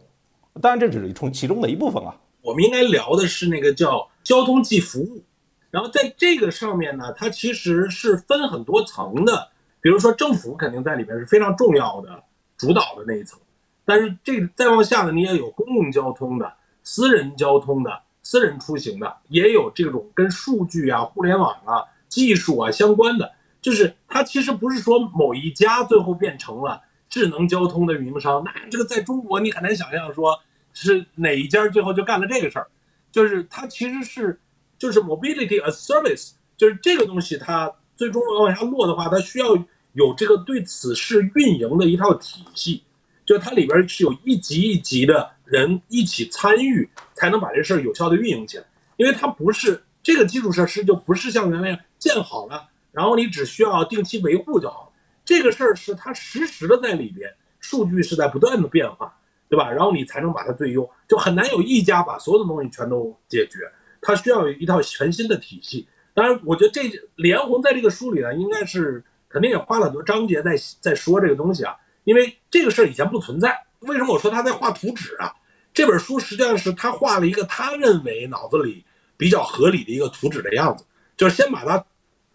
[0.60, 2.14] 当然，这只是从其中的一部分啊。
[2.42, 5.22] 我们应该聊的是那个叫交通即服务。
[5.70, 9.48] 然后在这个上面呢，它其实是分很多层的。
[9.80, 12.22] 比如说政府肯定在里边是非常重要的
[12.58, 13.40] 主导的那一层，
[13.84, 17.90] 但是这再往下呢，你也有公共交通的、私人交通的。
[18.32, 30.40] 私人出行的也有这种跟数据啊、互联网啊、技术啊相关的，就是它其实不是说某一家最后变成了智能交通的运营商，那这个在中国你很难想象说
[30.72, 32.68] 是哪一家最后就干了这个事儿，
[33.10, 34.40] 就是它其实是
[34.78, 39.48] 就是 mobility as service，就是这个东西它最终往下落的话，它需要
[39.92, 42.82] 有这个对此事运营的一套体系，
[43.26, 45.32] 就它里边是有一级一级的。
[45.52, 48.64] 人一起参与，才能把这事儿有效的运营起来。
[48.96, 54.90] 因为它不是这个基础设施就不是像原来建好了，然后你只需要定期维护就好。
[55.26, 59.14] 这个事儿是它实时的在里边，数据是在不断的变化，
[59.50, 59.70] 对吧？
[59.70, 65.86] 然后你才能把它最优，就很难有一家把所有的东西全都解决，它需要有一套全新的体系。
[66.14, 73.66] 当然，我觉得这连红在这个书里呢，应该是肯定也花了很多章节在在说这个东西啊，因为这个事儿以前不存在。
[73.80, 75.34] 为什么我说他在画图纸啊？
[75.72, 78.84] 这本书实际上是他画了一个他认为脑子里
[79.16, 80.84] 比较合理的一个图纸的样子，
[81.16, 81.84] 就是先把它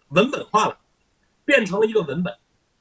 [0.08, 0.76] 文本化了，
[1.44, 2.34] 变成了一个文本，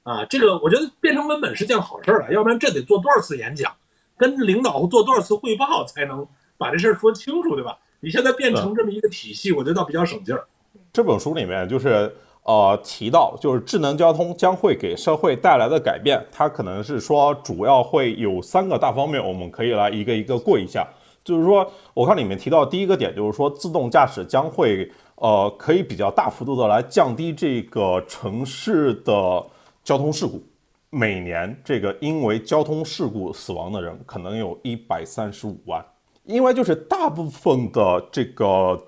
[0.03, 3.75] 啊，这个我觉得变成文本是件好事儿啊，要不然这得做多少次演讲，
[4.17, 7.77] 跟领导做多少次汇报才能把这事儿说清楚，对吧？
[7.99, 10.45] 你现在变成这么一个体系，我觉得倒比较省劲儿。
[10.91, 12.15] 这本书里面就是。
[12.47, 20.87] 呃，提到就是智能交通将会给社会带来的改变，它可能是说主要会有三个大方面，我们可以来一个一个过一下。
[21.25, 29.45] 就是说，我看里面提到第一个点，就是说自动驾驶将会呃可以比较大幅度的来降低这个城市的
[29.83, 30.41] 交通事故，
[30.89, 35.85] 每年这个因为交通事故死亡的人可能有一百三十五万，
[36.23, 38.81] 因为就是大部分的这个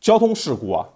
[0.00, 0.88] 交通事故啊，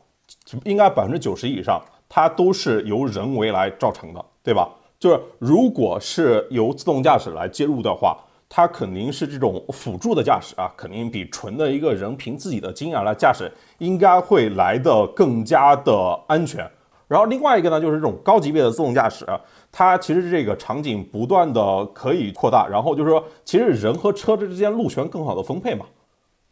[0.65, 1.79] 应该百分之九十以上。
[2.09, 4.69] 它都是由人为来造成的，对吧？
[4.99, 8.19] 就是如果是由自动驾驶来介入的话，
[8.49, 16.69] 它肯定是这种辅助的驾驶啊，肯定比纯的一个人凭自己的经验来驾驶，应该会来的更加的安全。
[17.07, 19.25] 然后另外一个呢，就是这种高级别的自动驾驶，
[19.71, 25.87] 它其实这个场景不断的可以扩大，然后就是说，其实人和车之间路权更好的分配嘛。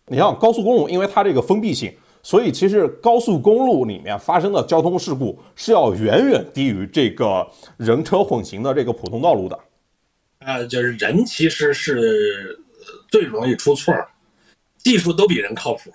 [0.06, 1.92] 你像高速公路，因为它这个封闭性。
[2.26, 9.56] 所以，其实高速公路里面发生的交通事故是要远远低于这个人车混行的这个普通道路的。
[10.40, 12.58] 呃，就是人其实是
[13.08, 13.94] 最容易出错，
[14.78, 15.92] 技术都比人靠谱。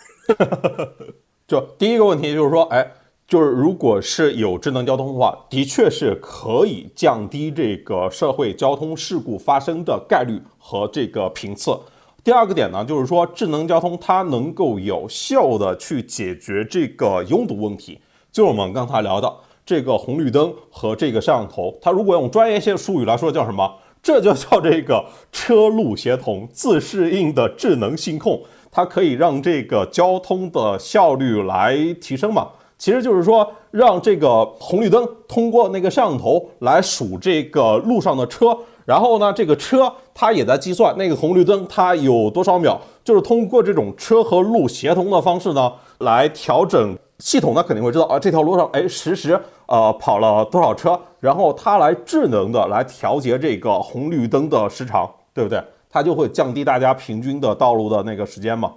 [1.45, 2.89] 就第一个问题就是说，哎，
[3.27, 11.77] 就是如果是有智能交通的话，的确是可以降低这个社会交通事故发生的概率和这个频次。
[12.23, 17.99] 第二个点呢，就是说智能交通它能够有效的去解决这个拥堵问题，
[18.31, 19.33] 就是我们刚才聊的
[19.65, 21.75] 这个红绿灯和这个摄像头。
[21.81, 23.73] 它如果用专业些术语来说，叫什么？
[24.03, 28.39] 这就叫这个车路协同、自适应的智能信控，
[28.71, 32.49] 它可以让这个交通的效率来提升嘛？
[32.77, 38.55] 其实就是说，让这个红绿灯通过那个摄像头来数这个路上的车。
[38.91, 55.63] 然后呢，这个车它也在计算那个红绿灯它有多少秒，就是通过这种车和路协同的方式呢，来调整系统呢肯定会知道啊这条路上哎实时呃跑了多少车，然后它来智能的来调节这个红绿灯的时长，对不对？
[55.89, 58.73] 它就会降低大家平均的道路的那个时间嘛。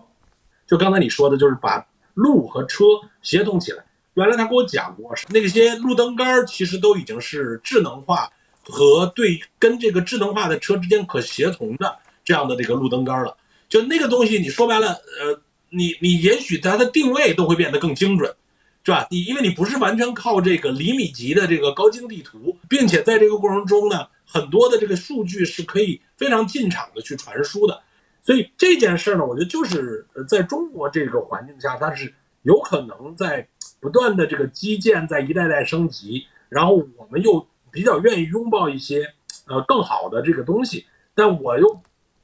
[0.65, 2.85] 就刚才你说的，就是把路和车
[3.21, 3.83] 协同起来。
[4.15, 8.31] 原来他给我讲过，那些路灯杆儿其实都已经是智能化。
[8.65, 13.37] 和对跟这个智能化的车之间可协同的这样的这个路灯杆了，
[13.69, 15.39] 就那个东西，你说白了，呃，
[15.71, 18.35] 你你也许它的定位都会变得更精准，
[18.83, 19.07] 是吧？
[19.11, 27.83] 你因为你不是完全靠这个厘米级的这个高精地图，并且在这个过程中呢，很多的这个数据是可以非常进场的去传输的，
[28.23, 33.47] 所以这件事儿呢，我觉得就是在中国这个环境下，它是有可能在
[33.81, 37.47] 不断的这个基建在一代代升级，然后我们又。
[37.75, 39.05] 比较愿意拥抱一些
[39.49, 41.81] 呃更好的这个东西，但我又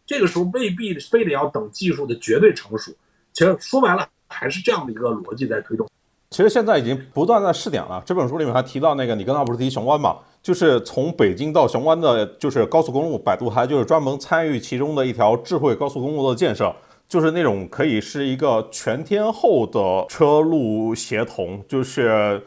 [0.06, 2.92] 这个时候未必非得要等技术的绝对成熟。
[3.32, 5.86] 其实说白了还是这样的一个逻辑在推动。
[6.30, 8.00] 其实现在已经不断在试点了。
[8.06, 10.16] 这本书里面还提到那个，你刚刚不是提雄关嘛？
[10.40, 16.72] 就是从北京到雄关的，就是高速公路，百度还就是专门参与其中的一条智慧高速公路的建设，
[17.08, 22.40] 就是那种可以是一个全天候的车路协同，就是。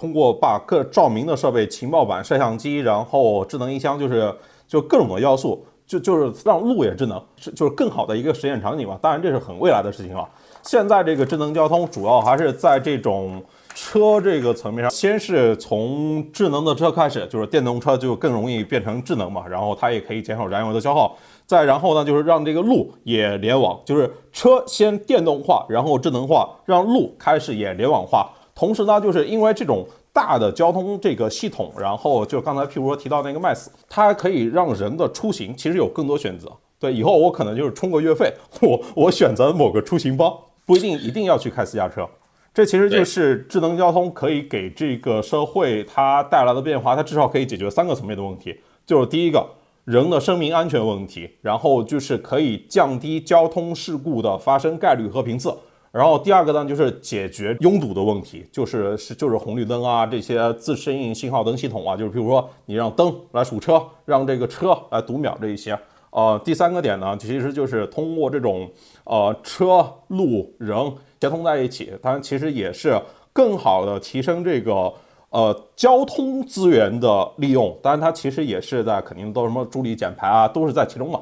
[0.00, 4.34] 通过把各照明的设备、情报板、摄像机，然后智能音箱，就是
[4.66, 8.98] 就各种的要素，就就是让路也智能，是就是更好的一个实验场景嘛。
[9.02, 10.26] 当然这是很未来的事情了。
[10.62, 13.42] 现在这个智能交通主要还是在这种
[13.74, 21.14] 车这个层面上，先是从智能的车开始，就是电动车就更容易变成智能嘛，然后它也可以减少燃油的消耗。
[21.44, 28.30] 再然后呢，就是让这个路也联网，就是车先电动化，然后智能化，让路开始也联网化。
[28.60, 36.52] 同时呢，就是因为这种大的交通这个系统，然后就刚才譬如说提到那个 Mass，它可以让人的出行其实有更多选择。
[36.78, 38.30] 对，以后我可能就是充个月费，
[38.60, 42.06] 我我选择某个出行包，不一定一定要去开私家车。
[42.52, 48.54] 这其实就是智能交通可以给这个社会它带来的变化，它至少可以解决三个层面的问题，
[48.84, 49.42] 就是第一个
[49.86, 55.50] 人的生命安全问题，然后就是可以降低交通事故的发生概率和频次。
[55.92, 65.76] 然后第二个呢，就是解决拥堵的问题，就是是就是红绿灯啊这些自适应信号灯系统啊，就是比如说你让灯来数车，让这个车来读秒这一些。
[66.10, 68.70] 呃，第三个点呢，其实就是通过这种
[69.04, 70.76] 呃车路人
[71.20, 73.00] 协同在一起，当然其实也是
[73.32, 74.92] 更好的提升这个
[75.30, 77.76] 呃交通资源的利用。
[77.82, 81.20] 当然，它其实也是在肯定都什么助力减排啊，都是在其中嘛。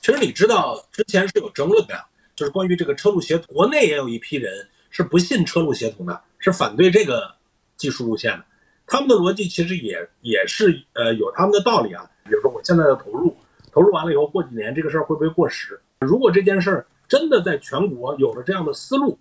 [0.00, 1.94] 其实你知道之前是有争论的。
[2.40, 7.30] 就是关于这个车路协同，国内也有一批人是不信车路协同的，是反对这个
[7.76, 8.44] 技术路线的。
[8.86, 12.10] 他们的逻辑其实也也是呃有他们的道理啊。
[12.24, 13.36] 比如说我现在的投入，
[13.70, 15.78] 投入完了以后，过几年这个事儿会不会过时？
[16.00, 19.18] 如果这件事儿真的在全国有了这样的思路，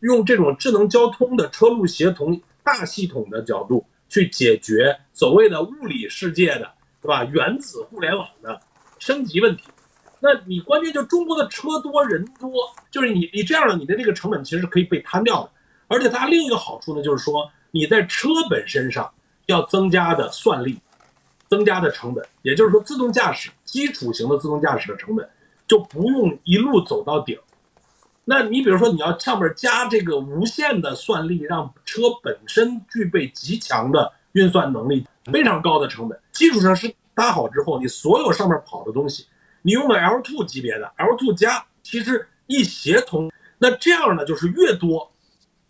[0.00, 7.24] 用这种智能交通的车路协同大系统的角度去解决所谓的物理世界的，对吧？
[7.24, 8.58] 原子互联网的
[8.98, 9.64] 升级问题。
[10.26, 12.50] 那你关键就中国的车多人多，
[12.90, 15.50] 就是你你这样的你的这个成本其实是可以被摊掉的，
[15.86, 19.12] 而且它另一个好处呢，就是说你在车本身上
[19.44, 20.80] 要增加的算力，
[21.46, 25.28] 增加的成本，也就是说自动驾驶基础型的自动驾驶的成本
[25.68, 27.38] 就不用一路走到顶。
[28.24, 39.26] 那你比如说你要上面加这个无限的算力，让车本身具备极强的运算能力，非常高的成本，基础上是搭好之后，你所有上面跑的东西。
[39.66, 45.10] 你用的 L two 级别的 L two 加，其实一协同，那这样呢，就是越多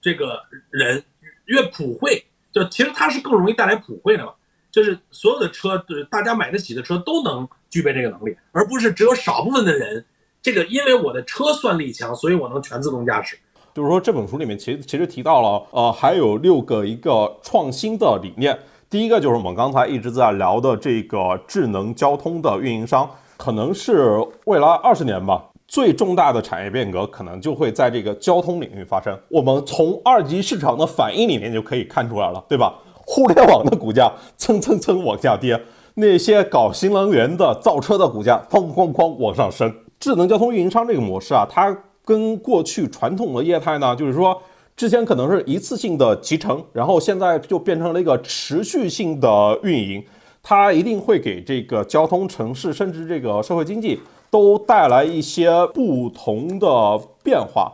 [0.01, 1.05] 这个人
[1.45, 4.32] 越普惠，就其实它是更容易带来普惠的嘛，
[4.68, 10.05] 就是所有的车，就是大家买得起的车都能具备这个能力，而不是只有少部分的人，
[10.42, 13.38] 这个因为我的车算力强，所以我能全自动驾驶。
[13.74, 18.59] 就是说这本书里面其实其实提到了，呃，还有六个一个创新的理念，
[18.90, 23.09] 第一个就是我们刚才一直在聊的这个智能交通的运营商。
[23.37, 24.16] 可能是
[24.47, 29.18] 未来二十年吧，最重大的产业变革可能就会在这个交通领域发生。
[29.28, 32.74] 我们从二级市场的反应里面就可以看出来了，对吧？
[33.07, 35.61] 互联网的股价蹭蹭蹭往下跌，
[35.97, 39.70] 那些搞新能源的造车的股价哐哐哐往上升。
[40.01, 44.41] 智能交通运营商这个模式啊，它跟过去传统的业态呢，就是说
[44.74, 50.03] 之前可能是一次性的集成，然后现在就变成了一个持续性的运营。
[50.47, 53.99] 它一定会给这个交通、城市，甚至这个社会经济
[54.30, 57.72] 都带来一些不同的变化。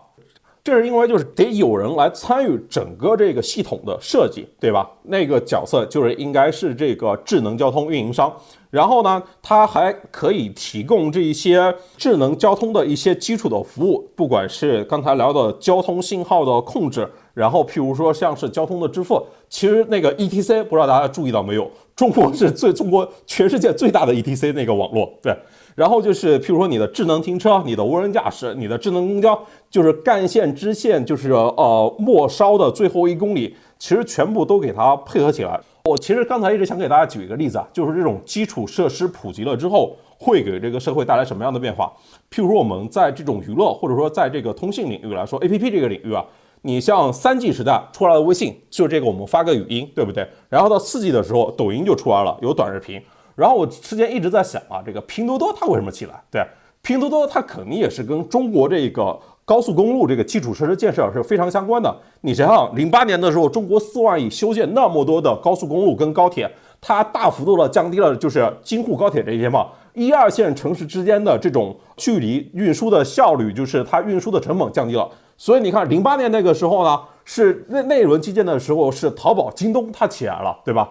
[0.63, 4.89] 这是因为就是得有人来参与整个这个系统的设计，对吧？
[5.05, 8.33] 那个角色就是应该是这个智能交通运营商。
[8.69, 17.11] 然后呢，它还可以提供这一些智能交通的一些基础的服务，不管是刚才聊的交通信号的控制。
[17.33, 21.69] 然后，譬如说像是交通的支付，其实那个 ETC 不知道大家注意到没有？
[22.01, 25.37] 中国是最中国全世界最大的 ETC 那个网络，对。
[25.75, 29.39] 然后就是譬如说你的智能停车、你的无人驾驶、你的智能公交，
[29.69, 35.61] 就是干线、支线，就是呃末梢的最后一公里，其实全部都给它配合起来。
[35.85, 41.93] 我其实刚才一直想给大家举一个例子啊，就是这种基础设施普及了之后，会给这个社会带来什么样的变化？
[42.31, 46.25] 譬如说我们在这种娱乐或者说在这个通信领域来说，APP 这个领域啊。
[46.63, 50.29] 你像三 G 时代出来的微信，就这个我们发个语音，对不对？
[50.49, 53.01] 然后到四 G 的时候，抖音就出来了，有短视频。
[53.35, 56.23] 然后我之前一直在想啊，这个拼多多它为什么起来？
[56.31, 56.45] 对，
[56.83, 61.97] 拼多多它肯定也是跟中国这个高速公路这个基础设施建设是非常相关的。
[62.21, 75.09] 你想想，零八年的时候，中国四万亿修建那么多的高速公路跟高铁，它大幅度的降低了就是京沪高铁这些嘛，一二线城市之间的这种距离运输的效率，就是它运输的成本降低了。
[75.41, 80.87] 所以你看，零八年那个时候呢，是那那一轮基建的时候，是淘宝、京东它起来了，对吧？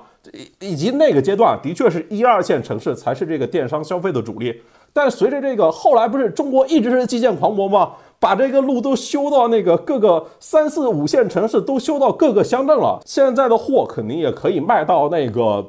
[0.60, 4.60] 以以及那个阶段，的确是一二线城市才是这个电商消费的主力。
[4.91, 7.91] 但随着这个后来不是中国一直是基建狂魔吗？
[8.20, 13.00] 把这个路都修到那个各个三四五线城市，都修到各个乡镇了。
[13.06, 15.64] 现在的货肯定也可以卖到那个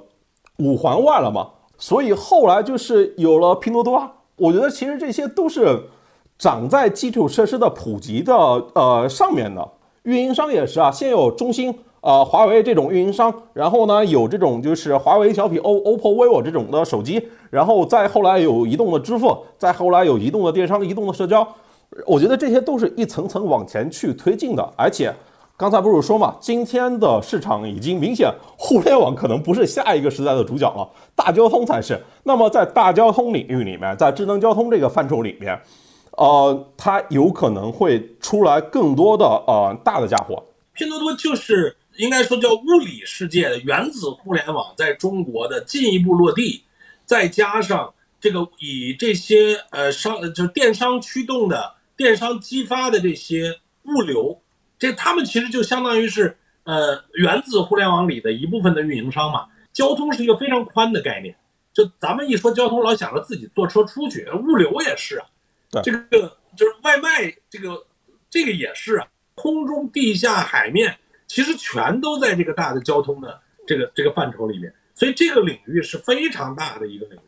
[0.56, 1.46] 五环外了嘛。
[1.76, 4.10] 所以后来就是有了拼多多。
[4.36, 5.78] 我觉得其实这些都是。
[6.40, 8.32] 长在基础设施的普及的
[8.74, 9.68] 呃上面的
[10.04, 21.46] 运营商也是啊，先有中兴、呃华为这种运营商，然后呢有这种就是华为、小米、O、OPPO、vivo 这种的手机，然后再后来有移动的支付，再后来有移动的电商、移动的社交，
[22.06, 24.66] 我觉得这些都是一层层往前去推进的。
[24.76, 25.14] 而且
[25.58, 32.00] 刚才不是说嘛，今天的市场已经明显，互联网可能不是下一个时代的主角了，大交通才是。
[32.22, 35.60] 那么在大交通领域里面，在智能交通这个范畴里面。
[36.12, 40.44] 呃，它有可能会出来更多的呃大的家伙。
[40.72, 46.62] 拼多多就是应该说叫物理世界的原子互联网在中国的进一步落地，
[47.04, 54.40] 再加上这个以这些呃商就是电商驱动的电商激发的这些物流，
[54.78, 59.46] 这他们其实就相当于是呃原子互联网里的一部分的运营商嘛。
[59.72, 61.36] 交通是一个非常宽的概念，
[61.72, 65.26] 就咱们一说交通，老想着自己坐车出去，物流也是啊，
[65.82, 67.82] 这个就是外卖，这个
[68.28, 70.94] 这个也是啊，空中、地下、海面，
[71.26, 77.20] 其实全都在这个大的交通的这个这个范畴里面，所以这个领域是非常大的一个领域。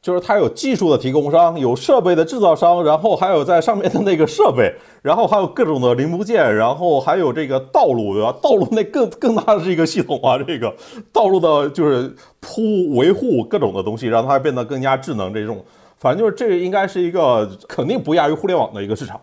[0.00, 4.72] 就是它有技术的提供商，有设备的制造商，然后还有在上面的那个设备，
[5.02, 8.32] 然后还有各种的零部件，然后还有这个道路，对吧？
[8.40, 10.74] 道路那更更大的是一个系统啊，这个
[11.12, 15.34] 道路的就是铺维护各种的东西，让它变得更加智能。
[15.34, 15.62] 这种
[15.98, 19.20] 反正就是这个应该是一个肯定不亚于互联网的一个市场。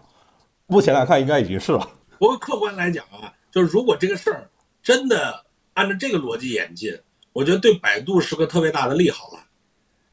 [0.67, 1.89] 目前来看，应该已经是了。
[2.17, 4.49] 不过客观来讲啊，就是如果这个事儿
[4.82, 6.97] 真的按照这个逻辑演进，
[7.34, 9.39] 我觉得对百度是个特别大的利好了。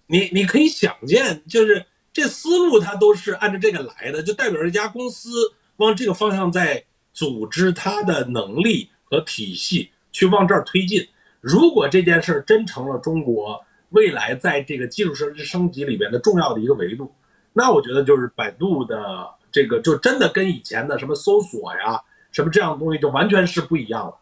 [0.07, 5.31] 你你可以想见，就是这思路它都是按照这个来的，就代表这家公司
[5.77, 11.09] 往这个方向在组织它的能力和体系去往这儿推进。
[11.41, 17.11] 如果这件事儿真成了中国未来在这个基础设施升级里边的重要的一个维度，
[17.53, 24.15] 那我觉得就是百度的这个就真的跟以前的什么搜索呀什么这样的东西就完全是不一样了。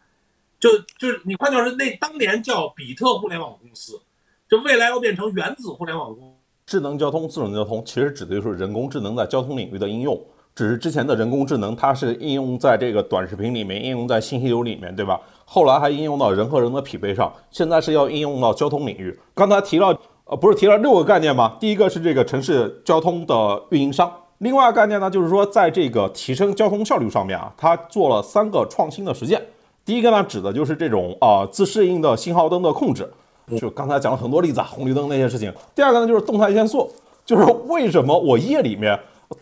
[0.58, 4.00] 就就是你换句话说，那当年叫比特互联网公司。
[4.48, 6.34] 就未来要变成原子互联网公司
[6.66, 10.20] 智能交通、智能交通其实指的就是人工智能在交通领域的应用。
[10.56, 15.20] 只是之前的人工智能，它是应用在这个短视频里面，应用在信息流里面，对吧？
[15.52, 19.18] 后来还应用到人和人的匹配上，现在是要应用到交通领域。
[19.34, 19.88] 刚才提了，
[20.26, 21.56] 呃，不是提了六个概念吗？
[21.58, 29.44] 第一个是这个城市交通的运营商，另外概念呢，就是说在这个提升交通效率上面啊，它做了三个创新的实践。
[29.84, 33.10] 第一个呢，指的就是这种啊自适应的信号灯的控制。
[33.58, 35.52] 就刚才讲了很多例子啊，红绿灯那些事情。
[35.74, 36.88] 第二个呢，就是动态限速，
[37.26, 38.96] 就是为什么我夜里面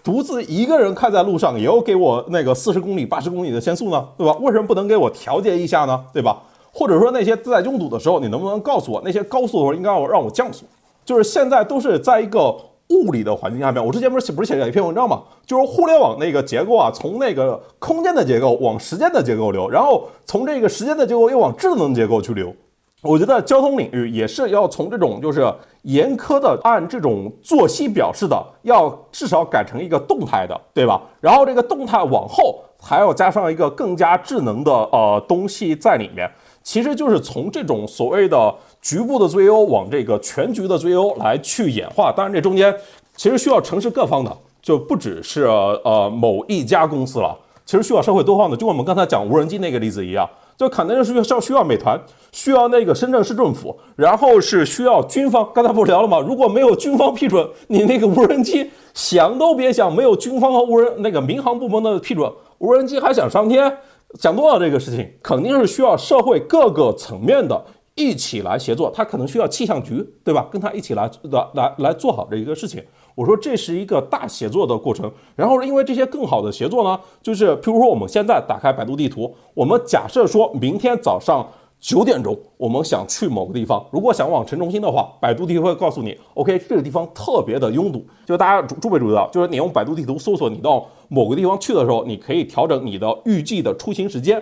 [0.04, 4.08] 独自一个人开在路上，也要给我那个四十公里、八十公里的限速呢？
[4.16, 4.36] 对吧？
[4.40, 6.04] 为什么不能给我调节一下呢？
[6.12, 6.42] 对吧？
[6.72, 10.64] 或者说那些在拥堵的时候，你能不能告诉我那些高速的时候应该要让我降速？
[11.04, 12.54] 就是现在都是在一个
[12.90, 13.84] 物理的环境下面。
[13.84, 15.22] 我之前不是不是写了一篇文章嘛？
[15.46, 22.54] 就是互联网那个结构啊，从那个空间的结构往时间的结构流，然后从这个时间的结构又往智能结构去流。
[23.02, 25.46] 我觉得交通领域也是要从这种就是
[25.82, 31.00] 严苛的按这种作息表示的，要至少改成一个动态的，对吧？
[31.20, 36.28] 然后这个动态往后还要加上一个更加智能的呃东西在里面，
[36.64, 42.12] 其实就是从这种所谓的局部的最优往这个全局的最优来去演化。
[42.12, 42.74] 当然这中间
[43.14, 50.28] 其实需要城市各方的，就不只是呃某一家公司了，其实需要社会多方的，就我们刚才讲无人机那个例子一样。
[50.58, 51.98] 就肯定是需要需要美团，
[52.32, 55.48] 需要那个深圳市政府，然后是需要军方。
[55.54, 56.18] 刚才不聊了吗？
[56.18, 59.94] 如果没有军方批准，你那个无人机想都别想。
[59.94, 62.28] 没有军方和无人那个民航部门的批准，
[62.58, 63.72] 无人机还想上天？
[64.18, 68.90] 想多了这个事情，肯定是需要社会各个层面的一起来协作。
[68.92, 70.48] 他可能需要气象局，对吧？
[70.50, 72.82] 跟他一起来来来来做好这一个事情。
[73.18, 81.44] 我说这是一个大协作的过程，然后因为这些更好的协作呢，就是譬如说我们现在打开百度地图，我们假设说明天早上
[81.80, 94.40] 九点钟，我们想去某个地方，如果想往城中心的话，百度地图会告诉你，OK，这个地方特别的拥堵，就大家注注没注意到，就是你用百度地图搜索你到某个地方去的时候，你可以调整你的预计的出行时间。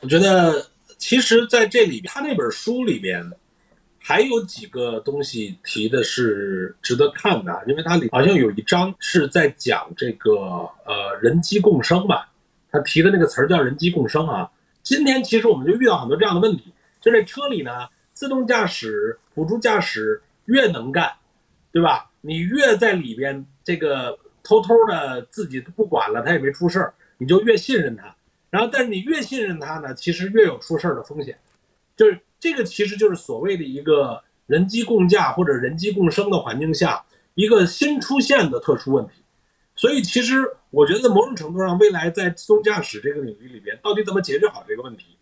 [0.00, 0.64] 我觉得
[0.96, 3.22] 其实在这里，他那本书里边。
[4.04, 10.32] 还有几个东西提的是值得看的，因为它里好像有一章是在讲这个
[10.84, 12.28] 呃人机共生吧，
[12.70, 14.50] 他提的那个词儿叫人机共生啊。
[14.82, 21.12] 今天其实我们就遇到很多这样的问题，就这车里呢，自动驾驶、辅助驾驶越能干，
[21.70, 22.10] 对吧？
[22.20, 28.12] 你越在里边这个偷偷的自己不管了，他也没出事儿，你就越信任他。
[28.50, 31.38] 然后，但是你越信任他呢，其实越有出事儿的风险，
[31.96, 32.18] 就是。
[32.42, 39.12] 这个其实就是所谓的一个人机共驾或者人机共生的环境下一个新出现的特殊问题，
[39.76, 45.16] 所以其实我觉得某种程度上，未来在自动驾驶这个领域里边，到底怎么解决好这个问题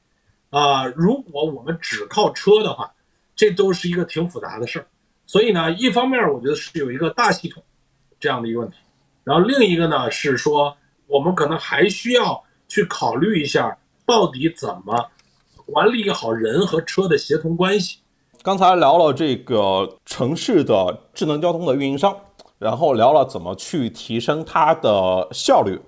[0.49, 0.87] 啊？
[0.87, 2.91] 如果我们只靠车的话，
[3.37, 4.87] 这都是一个挺复杂的事儿。
[5.27, 7.63] 所以呢，一方面我觉得是有一个大系统
[8.19, 8.77] 这样的一个问题，
[9.25, 10.75] 然后另一个呢是说，
[11.07, 15.11] 我们可能还需要去考虑一下，到底怎么。
[15.71, 17.99] 管理好人和车的协同关系。
[18.43, 22.17] 刚才聊了这个城市的智能交通的运营商，
[22.59, 25.79] 然后聊了怎么去提升它的效率。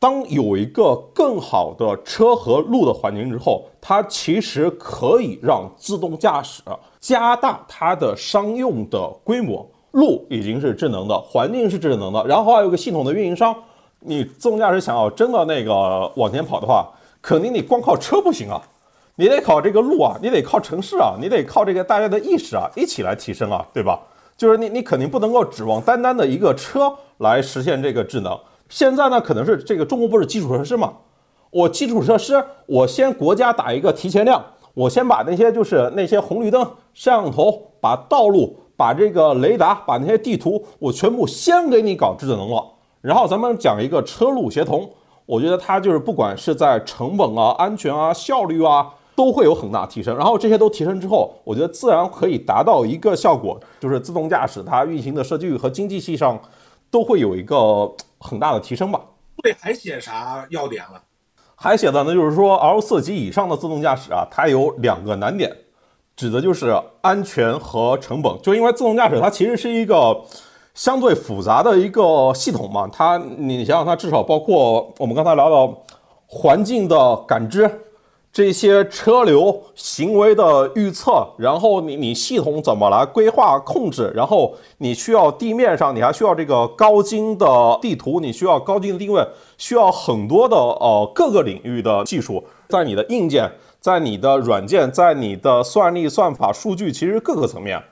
[0.00, 6.62] 当有一个更好的车和路的环境之后，它其实可以让自动驾驶
[6.98, 9.68] 加大它的商用的规模。
[9.92, 13.54] 路已经是智能的，环境是智能的，然后还有个系统的运营商。
[14.00, 16.88] 你自动驾驶想要真的那个往前跑的话，
[17.20, 18.62] 肯定你光靠车不行啊，
[19.20, 23.98] 你得靠这个路啊，你得靠城市啊，你得靠这个大家的意识啊，一起来提升啊，对吧？
[24.36, 28.38] 就是你你肯定不能够指望单单的一个车来实现这个智能。
[28.68, 30.92] 现在呢，可能是这个中国不是基础设施嘛？
[31.50, 34.40] 我基础设施，我先国家打一个提前量，
[34.72, 36.62] 我先把那些就是那些红绿灯、
[36.94, 42.64] 摄像头、把道路、把这个雷达、把那些地图，我全部先给你搞智能了。
[43.00, 44.88] 然后咱们讲一个车路协同，
[45.26, 48.88] 我觉得它就是不管是在成本啊、安全啊、效率啊，
[49.18, 50.16] 都会有很大提升。
[50.16, 56.38] 然后这些都提升之后，我觉得自然可以达到一个效果，就是自动驾驶它运行的设计率和经济性上
[56.88, 59.00] 都会有一个很大的提升吧。
[59.42, 61.02] 对，还写啥要点了？
[61.56, 65.52] 还写的呢，就是说 L 四级以上的自动驾驶啊，它有两个难点，
[66.14, 68.32] 指的就是安全和成本。
[68.40, 70.16] 就因为自动驾驶它其实是一个
[70.74, 75.76] 相对复杂的一个系统嘛，它你想想，它至少包括我们刚才聊到
[76.28, 77.68] 环境的感知。
[78.38, 84.12] 这些车流行为的预测，然后你你系统怎么来规划控制？
[84.14, 87.46] 然后你需要地面上，你还需要这个高精的
[87.82, 89.26] 地图，你需要高精的定位，
[89.56, 97.82] 需要很多的呃各个领域的技术，在你的硬件，在你的软件，在你的算力、算法、数据，其实各个层面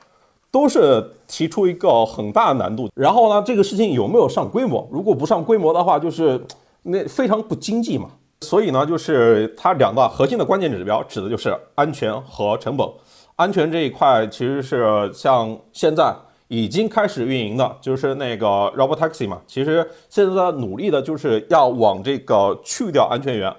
[0.52, 2.88] 都是提出一个很大的难度。
[2.94, 4.88] 然后呢，这个事情有没有上规模？
[4.92, 6.40] 如果不上规模的话，就是
[6.84, 8.10] 那非常不经济嘛。
[8.46, 12.88] 所以呢，就是它两个核心的关键指标，指的就是安全和成本。
[13.34, 16.14] 安全这一块其实是像现在
[16.46, 19.40] 已经开始运营的，就是那个 Robotaxi 嘛。
[19.48, 23.52] 其实现在努力的就是要往这个去掉安全员。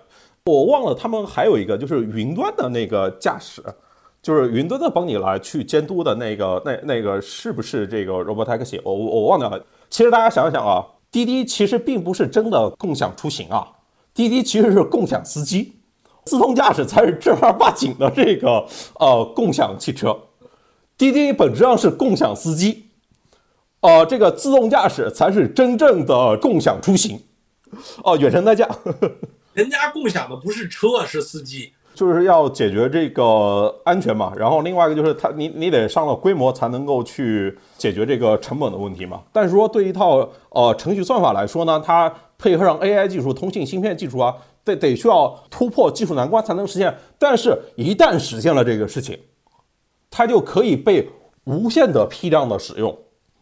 [0.46, 3.62] 我忘了他们还有一个就是云端的那个驾驶，
[4.22, 8.80] 就是云端的帮你来去监督的那个那那个是不是这个 Robotaxi？
[8.86, 9.62] 我我忘掉了。
[9.90, 13.68] 其实大家想一想啊，滴滴其实并不是真的共享出行啊。
[14.18, 15.76] 滴滴其实是共享司机，
[16.26, 18.66] 自动驾驶才是正儿八经的这个
[19.00, 20.18] 呃共享汽车。
[20.98, 22.88] 滴滴本质上是共享司机，
[23.82, 27.22] 呃，这个自动驾驶才是真正的共享出行。
[28.04, 28.68] 哦，远程代驾，
[29.54, 34.34] 人家共享的不是车，是司机，就是要解决这个安全嘛。
[34.36, 39.22] 然后另外一个就是它，你你得上了规模才能够去解决这个成本的问题嘛。
[39.32, 42.12] 但是说对一套呃程序算法来说呢，它。
[42.38, 46.96] 配合上 AI 技术、通信芯片技术啊，得得需要突破技术难关才能实现。
[47.18, 49.18] 但是，一旦实现了这个事情，
[50.10, 51.10] 它就可以被
[51.46, 52.96] 无限的批量的使用。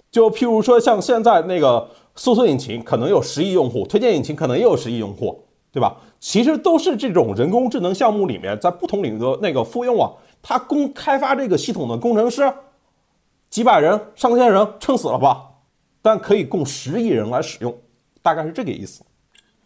[0.09, 5.43] 就譬如说，像现在那个搜索引擎可能有十亿用户，推荐引擎可能也有十亿用户，
[5.73, 5.97] 对吧？
[6.21, 10.09] 其实都是这种人工智能项目里面，在不同领域的那个复用啊。
[10.41, 12.53] 它工开发这个系统的工程师
[13.49, 15.43] 几百人、上千人，撑死了吧？
[16.01, 17.75] 但可以供十亿人来使用。
[18.25, 19.03] 大概是这个意思，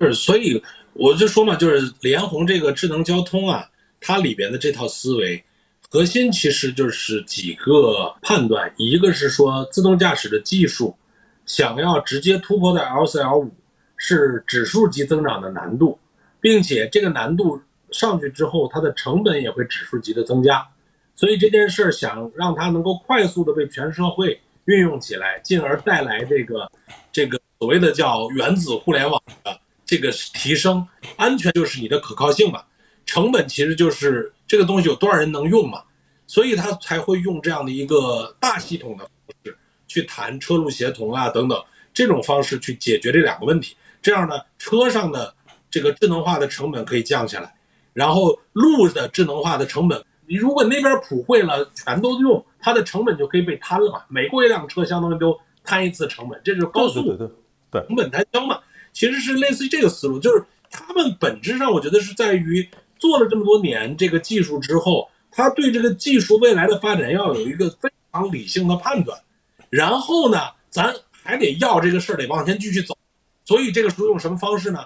[0.02, 3.66] 是，所以我就说嘛，就是联鸿这个智能交通啊，
[4.02, 5.42] 它里边的这套思维
[5.90, 10.94] 核心其实就是几个判断，一个是说自动驾驶的技术
[11.46, 13.50] 想要直接突破在 L 四 L 五
[13.96, 15.98] 是指数级增长的难度，
[16.42, 20.68] 并且这个难度上去之后，它的成本也会指数级的增加，
[21.16, 26.70] 所以这件事儿想让它能够快速的被全社会运用起来，进而带来这个
[27.10, 27.40] 这个。
[27.60, 30.88] 所谓的叫原子互联网的这个提升，
[31.18, 32.64] 安全就是你的可靠性嘛，
[33.06, 35.84] 成本其实就是这个东西有多少人能用嘛，
[36.26, 39.58] 所以他才会用这样的一个大系统的方式
[39.90, 41.62] 去谈车路协同啊等等
[41.94, 45.36] 这种方式去解决这两个问题，这样呢车上的
[45.70, 47.54] 这个智能化的成本可以降下来，
[47.92, 57.30] 然后路的智能化的成本，你如果那边普惠了全都用，它的成本就可以被摊了嘛，每过一辆车相当于都摊一次成本，这是高速。
[57.72, 58.60] 成本摊销嘛，
[58.94, 62.68] 其实是类似于这个思路，就是他们本质上我觉得是在于
[62.98, 69.20] 做了这么多年这个技术之后，他对这个技术未来的发展要有一个非常理性的判断，
[69.70, 70.40] 然后呢，
[70.70, 72.98] 咱还得要这个事儿得往前继续走，
[73.46, 74.80] 所以这个时候用什么方式呢？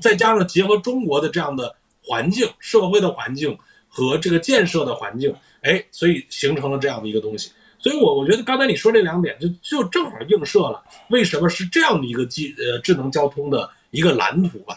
[0.00, 1.74] 再加上结合中国的这样的
[2.04, 3.56] 环境、社会的环境
[3.88, 7.50] 和这个建设的环境，哎，所以形成了这样的一个东西。
[7.78, 14.76] 所以，我我觉得刚才你说这两点，就就正好映射了为什么是这样的一个技呃智能交通的一个蓝图吧。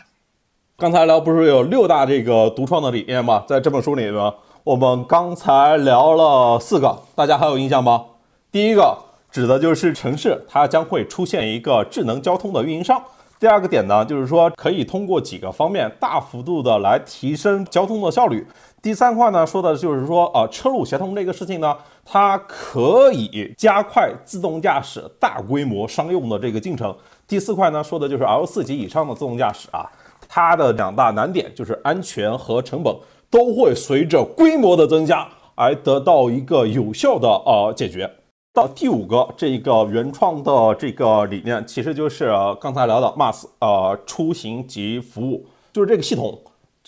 [0.78, 3.44] 刚才聊不是有六大这个独创的理念吗？
[3.48, 4.34] 在这本书里呢，
[4.64, 8.06] 我们刚才聊了四个，大家还有印象吗？
[8.52, 8.98] 第一个
[9.32, 13.04] 指的就是城市，它将会出现一个智能交通的运营商。
[13.40, 18.46] 第二个点呢，就是说可以通过几个方面大幅度的来提升交通的效率。
[18.82, 26.96] 第三块呢，说的就是说，呃，车路协同这个事情呢，它可以加快自动驾驶大规模商用的这个进程。
[27.28, 29.88] 第四块呢，说的就是 L 四级以上的自动驾驶啊，
[30.28, 32.92] 它的两大难点就是安全和成本
[33.30, 38.10] 都会随着规模的增加而得到一个有效的呃解决。
[38.52, 46.38] 到第五个这个原创的这个理念，其实就是刚才聊的 MaaS 呃出行及服务，就是这个系统。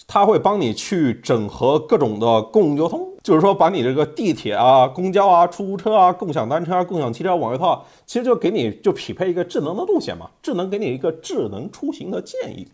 [0.08, 12.68] 它会帮你去整合各种的公共交通，就是说把你这个地铁啊、公交啊、出租车啊、共享单车啊、共享汽车网约车，其实就给你就匹配一个智能的路线嘛，智能给你一个智能出行的建议。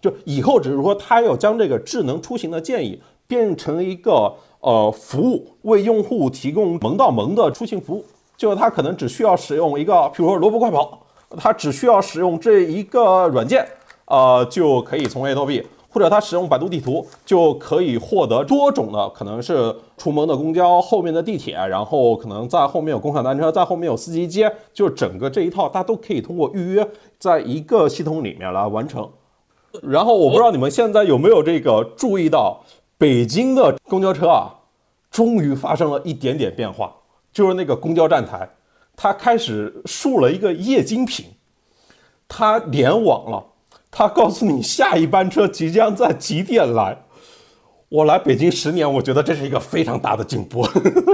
[0.00, 8.04] 就以后只是说它要将这个智能出行的建议变成一个呃服务，为用户提供门到门的出行服务。
[8.36, 11.00] 就是它可能只需要使用一个，比如说萝卜快跑，
[11.38, 13.66] 它只需要使用这一个软件，
[14.04, 15.66] 呃，就可以从 A 到 B。
[15.96, 26.86] 或者他使用百度地图就可以获得多种的，可能是出门的公交，后面的地铁，然后可能在后面有共享单车，在后面有司机接，就整个这一套，大家都可以通过预约，
[27.18, 29.08] 在一个系统里面来完成。
[29.80, 32.60] 然后我不知道你们现在有没有这个注意到，
[32.98, 34.52] 北京的公交车啊，
[35.10, 36.94] 终于发生了一点点变化，
[37.32, 38.46] 就是那个公交站台，
[38.94, 41.24] 它开始竖了一个液晶屏，
[42.28, 43.42] 它联网了。
[43.98, 47.02] 他告诉你下一班车即将在几点来。
[47.88, 50.68] 我来北京十年，我觉得这是一个非常大的进步。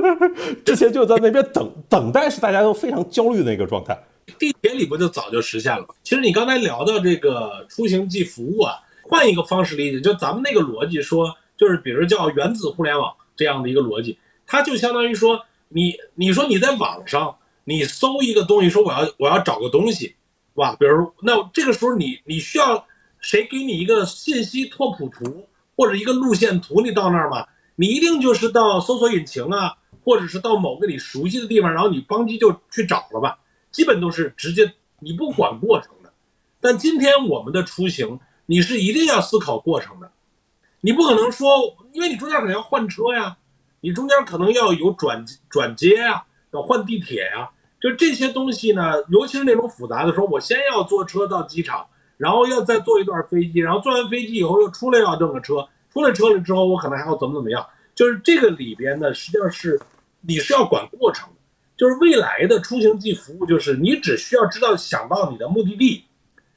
[0.67, 3.97] 之前就在那边等等待，是大家都非常焦虑的一个状态。
[4.37, 5.95] 地铁里不就早就实现了吗？
[6.03, 8.75] 其实你刚才聊到这个出行即服务啊，
[9.05, 20.17] 换一个方式理解，就咱们那个逻辑说，就是比如叫原子互联网这样的一个逻辑，它就相当于说，你你说你在网上你搜一个东西，说我要我要找个东西。
[20.55, 22.87] 哇，比如那这个时候你你需要
[23.19, 27.47] 谁给你一个信息拓扑图或者一个路线图，你到那儿吗？
[27.77, 33.39] 你一定就是到搜索引擎啊，或者是到某个你熟悉的地方，然后你帮机就去找了吧。
[33.71, 36.13] 基本都是直接你不管过程的。
[36.61, 40.13] 但今天我们的出行，你是一定要思考过程的。
[40.83, 41.49] 你不可能说，
[41.93, 43.39] 因为你中间可能要换车呀，
[43.81, 47.51] 你中间可能要有转转接呀，要换地铁呀。
[47.83, 51.85] 就这些东西呢，尤其是那种复杂的，说我先要坐车到机场，
[52.17, 59.81] 然后要再坐一段飞机，然后坐完飞机以后又出来要挣个车，出了车了之后我可能还要怎么怎么样，就是这个里边呢，实际上是
[60.21, 61.35] 你是要管过程的，
[61.77, 66.05] 就是未来的出行即服务，就是你只需要知道想到你的目的地，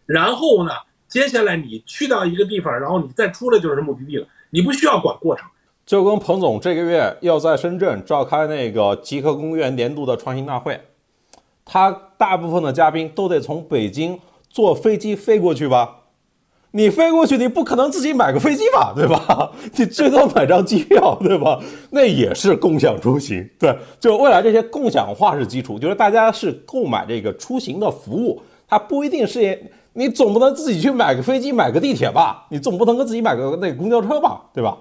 [0.06, 0.74] 然后呢，
[1.08, 5.48] 接下来你去到一个地方，然后你再出来就是目的地了，你不需要管过程。
[5.88, 10.80] 就跟彭总这个月要在深圳召开那个极客公园年度的创新大会。
[11.66, 14.18] 他大部分的嘉宾都得从北京
[14.50, 16.04] 坐飞机飞过去吧？
[16.72, 19.50] 你飞过去，你不可能自己买个飞机吧， 对吧？
[19.78, 21.60] 你最多买张机票，对吧？
[21.92, 32.46] 那也是共享出行，对，就未来这些共享化是基础，就是大家是购买这个出行的服务，它不一定是你总不能自己去买个飞机、买个地铁吧？
[32.50, 34.78] 你总不能跟自己买个那个公交车吧，对吧？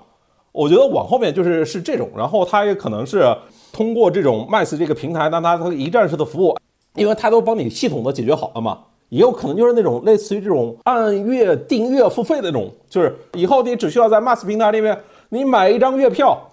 [0.51, 3.25] 我觉得往后面就是是这种，然后它也可能是
[3.73, 6.57] 通过这种 MaaS 这个平台，让它它一站式的服务。
[6.95, 16.51] 因为它都帮你系统的解决好了嘛，也有可能就是那种类似于这种按月订阅付费的那种，就是以后你只需要在 MaaS 平台里面，你买一张月票，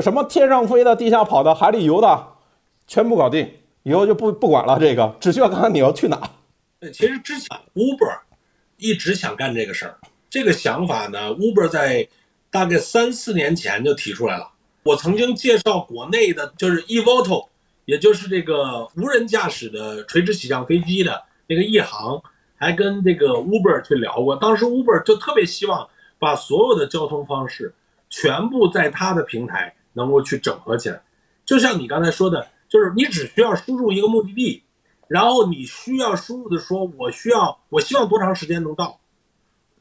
[0.00, 2.26] 什么天上飞的、地下跑的、海里游的，
[2.86, 3.48] 全部搞定，
[3.84, 4.78] 以后就不不管了。
[4.78, 6.30] 这个只需要看看你要去哪。
[6.92, 8.18] 其实之前 Uber
[8.76, 9.98] 一直想干这个事儿，
[10.28, 12.08] 这个想法呢，Uber 在
[12.50, 14.50] 大概三四年前就提出来了。
[14.82, 17.49] 我曾经介绍国内的，就是 e v o t o。
[17.90, 22.22] 也就是这个无人驾驶的垂直起降飞机的那个一航，
[22.54, 24.36] 还跟这个 Uber 去聊过。
[24.36, 27.74] 当时 Uber 就特别希望把所有的交通方式
[28.08, 31.02] 全部在它的平台能够去整合起来。
[31.44, 34.62] 就像你刚才说的，就是你只需要输入一个目的地，
[35.08, 39.00] 然后你需要输入的说，我需要，我希望多长时间能到，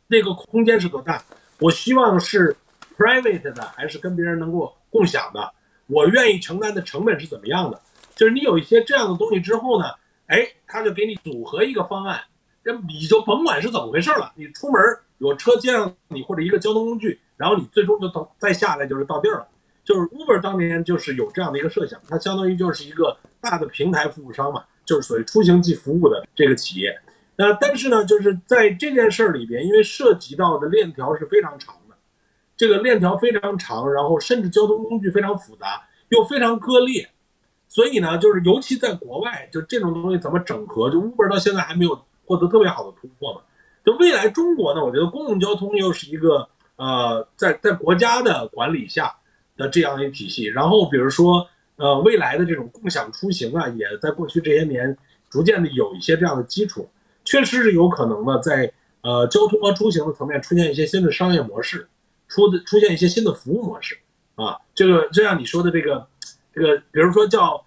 [0.08, 1.24] 那个空间是多大，
[1.60, 2.58] 我希望是
[2.98, 5.54] private 的还是跟别人能够共享的，
[5.86, 7.80] 我愿意承担的成本是怎么样的。
[8.20, 9.86] 就是你有一些这样的东西之后呢，
[10.28, 12.20] 哎，他就给你组合一个方案，
[12.66, 14.82] 这你就甭管是怎么回事了，你出门
[15.20, 19.48] 有车接上你或者一个交通工具，然后你最终就到再下来就是到地儿了。
[19.86, 27.00] 就是 Uber 当年就是有这样的一个设想，它相当于就是一个大的平台服务商嘛，就是所谓出行即服务的这个企业。
[27.38, 31.96] 那但是呢，就是在这件事儿里边，因为涉及到的链条是非常长的，
[32.58, 37.08] 这个链条非常长，然后甚至交通工具非常复杂，又非常割裂。
[37.70, 40.90] 所以呢，就是尤其在国外，就这种东西怎么整合？
[40.90, 43.42] 就 Uber 到现在还没有获得特别好的突破嘛。
[43.86, 49.16] 就未来中国呢，我觉得公共交通又是一个呃，在在国家的管理下
[49.56, 50.46] 的这样一体系。
[50.46, 51.48] 然后比如说，
[51.78, 54.98] 呃，未来的这种共享出行啊，也在过去这些年
[55.30, 56.90] 逐渐的有一些这样的基础，
[57.24, 61.88] 确实是有可能的，在呃交通和出行的层面出现一些新的商业模式，
[62.28, 63.98] 出的出现一些新的服务模式
[64.36, 64.58] 啊。
[64.74, 66.08] 这个就像你说的这个
[66.54, 67.66] 这个，比如说叫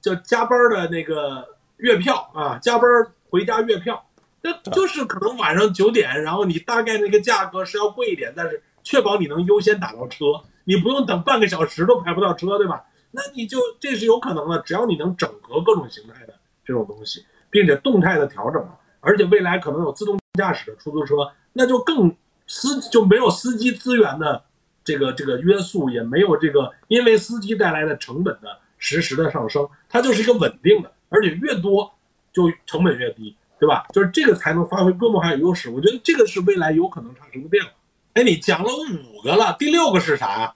[0.00, 1.46] 叫加班的那个
[1.78, 2.88] 月票啊，加班
[3.28, 4.04] 回家月票。
[4.46, 10.26] 那就是可能晚上九点，然后你大概那个价格是要贵一点，但是确保你能优先打到车，
[10.64, 12.84] 你不用等半个小时都排不到车，对吧？
[13.10, 18.62] 那你就这是有可能的，只要你能整合各种形态的这种东西，并且动态的调整，
[19.00, 22.14] 而且未来可能有自动驾驶的出租车，那就更
[22.46, 24.44] 司就没有司机资源的
[24.84, 31.90] 这个这个约束，也没有这个因为司机带来的成本的实时的上升，它就是一个稳定的，而且越多
[32.32, 33.34] 就成本越低。
[33.56, 33.86] 对吧？
[33.94, 35.70] 就是这个才能发挥规模还有优势。
[35.70, 37.70] 我觉得这个是未来有可能产生的变化。
[38.12, 40.54] 哎，你讲了五个了，第六个是啥呀？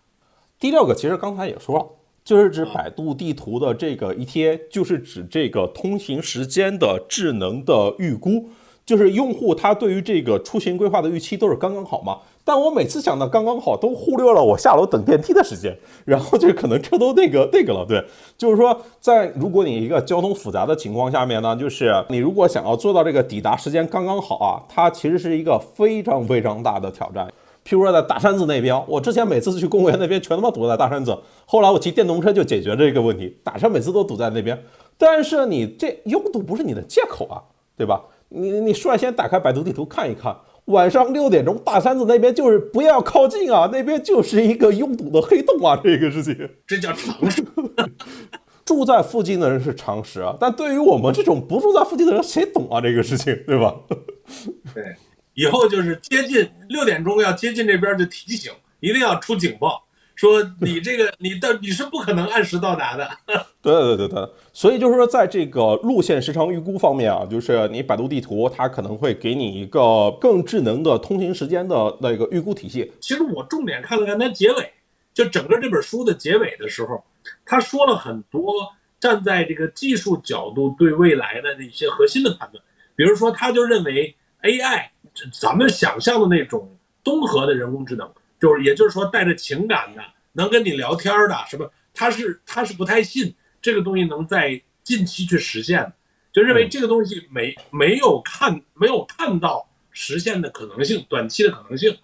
[0.58, 1.86] 第六个其实刚才也说了，
[2.22, 8.50] 就是指百度地图的这个 ETA，就是指这个通行时间的智能的预估。
[8.84, 12.18] 就是用户他对于这个出行规划的预期都是刚刚好嘛？
[12.48, 15.76] 但我每次想到刚刚好，都忽略了我下楼等电梯的时间，
[16.06, 17.84] 然后就可能车都那个那个了。
[17.86, 18.02] 对，
[18.38, 27.28] 就是说，在如果你一个交通复杂的情况下面呢，就是你如果想要做到这个抵达时间刚刚好啊，它其实是一个非常非常大的挑战。
[27.66, 34.58] 譬如说在大山子那边，我之前每次去公园那边全他妈堵在大山子，后来我骑电动车就解决这个问题，打车每次都堵在那边。
[34.96, 37.42] 但是你这拥堵不是你的借口啊，
[37.76, 38.02] 对吧？
[38.30, 40.34] 你你率先打开百度地图看一看，
[40.68, 47.44] 晚上六点钟大山子那边就是不要靠近啊，那边就是一个拥堵的黑洞啊， 这个事情这叫常识。
[48.64, 53.74] 住在附近的人是常识啊，但对于我们这种不住在附近的人，谁懂啊这个事情，对吧？
[54.74, 54.94] 对，
[55.32, 59.87] 以后就是接近六点钟要接近这边就提醒，一定要出警报。
[60.18, 63.08] 说你这个 你的你是不可能按时到达的，
[63.62, 72.90] 对对对对，所以就是说，在这个路线时长预估方面啊，就是你百度地图它可能会给你一个更智能的通行时间的那个预估体系。
[72.98, 74.72] 其实我重点看了看它结尾，
[75.14, 77.04] 就整个这本书的结尾的时候，
[77.46, 78.52] 他说了很多
[78.98, 82.60] 站在这个技术角度对未来的那些核心的判断，
[82.96, 84.88] 比如说他就认为 AI，
[85.40, 88.10] 咱们想象的那种综合的人工智能。
[88.38, 91.70] 就是，也就是说，带着情感的，能跟你聊天的，什么？
[91.92, 95.92] 他是他是不太信这个东西能在近期去实现，
[96.32, 101.98] 就认为这个东西没没有看没有看到实现的可能性，短期的可能性。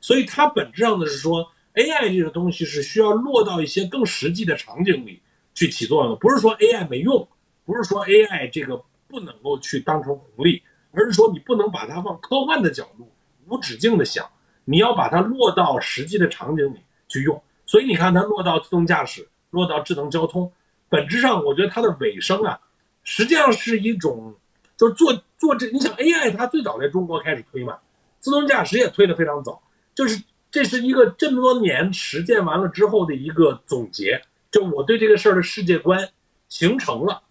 [0.00, 5.20] 所以它本质上的是说，AI 这个东西是需要落到一些更实际的场景里
[5.52, 7.28] 去起作用的，不是说 AI 没用，
[7.64, 10.62] 不是说 AI 这个不能够去当成红利，
[10.92, 13.10] 而是说你不能把它往科幻的角度
[13.48, 14.30] 无止境的想。
[14.64, 20.52] 你要把它落到实际的场景里去用，所以你看它落到自动驾驶，落到智能交通，
[20.88, 22.60] 本质上我觉得它的尾声啊，
[23.02, 24.34] 实际上是一种，
[24.76, 27.78] 就是做做这，你想 AI 它最早在中国开始推嘛，
[28.20, 29.60] 自动驾驶也推得非常早，
[29.94, 36.08] 就是这是一个这么多年实践完了之后的一个总结，就我对这个事儿的世界观
[36.48, 37.22] 形成了，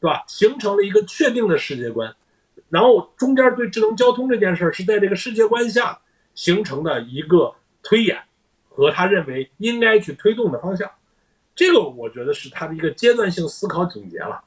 [0.00, 0.22] 对吧？
[0.28, 2.14] 形成了一个确定的世界观，
[2.68, 5.98] 然后中间对智能交通这件事儿是在这个世界观下。
[6.34, 7.52] 形成的一个
[7.82, 8.18] 推演
[8.68, 10.90] 和他认为应该去推动的方向，
[11.54, 14.42] 这个我觉得是他的一个阶段性思考总结了。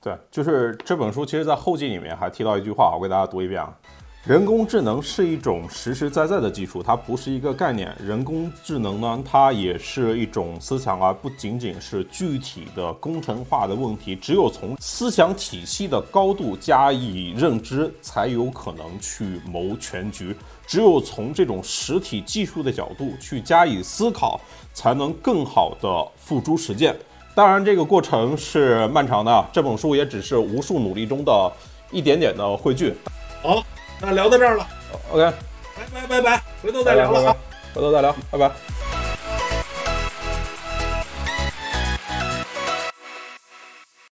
[0.00, 3.74] 对，就是这本书其实在后记里面还提到一句话，我给大家读一遍啊。
[4.26, 7.94] 人工智能是一种实实在在的技术，它不是一个概念。
[8.02, 14.16] 人工智能呢，它也是一种思想，而不仅仅是具体的工程化的问题。
[14.16, 20.34] 只有从思想体系的高度加以认知，才有可能去谋全局。
[20.66, 24.40] 只有从这种实体技术的角度去加以思考，
[24.72, 26.96] 才能更好的付诸实践。
[27.34, 29.46] 当然，这个过程是漫长的。
[29.52, 31.52] 这本书也只是无数努力中的
[31.90, 32.94] 一点点的汇聚。
[33.42, 33.62] 好。
[34.00, 34.66] 那聊到这儿了
[35.12, 35.32] ，OK，
[35.76, 37.36] 拜拜拜拜，回头再聊了啊，
[37.72, 38.93] 回头再聊，拜拜。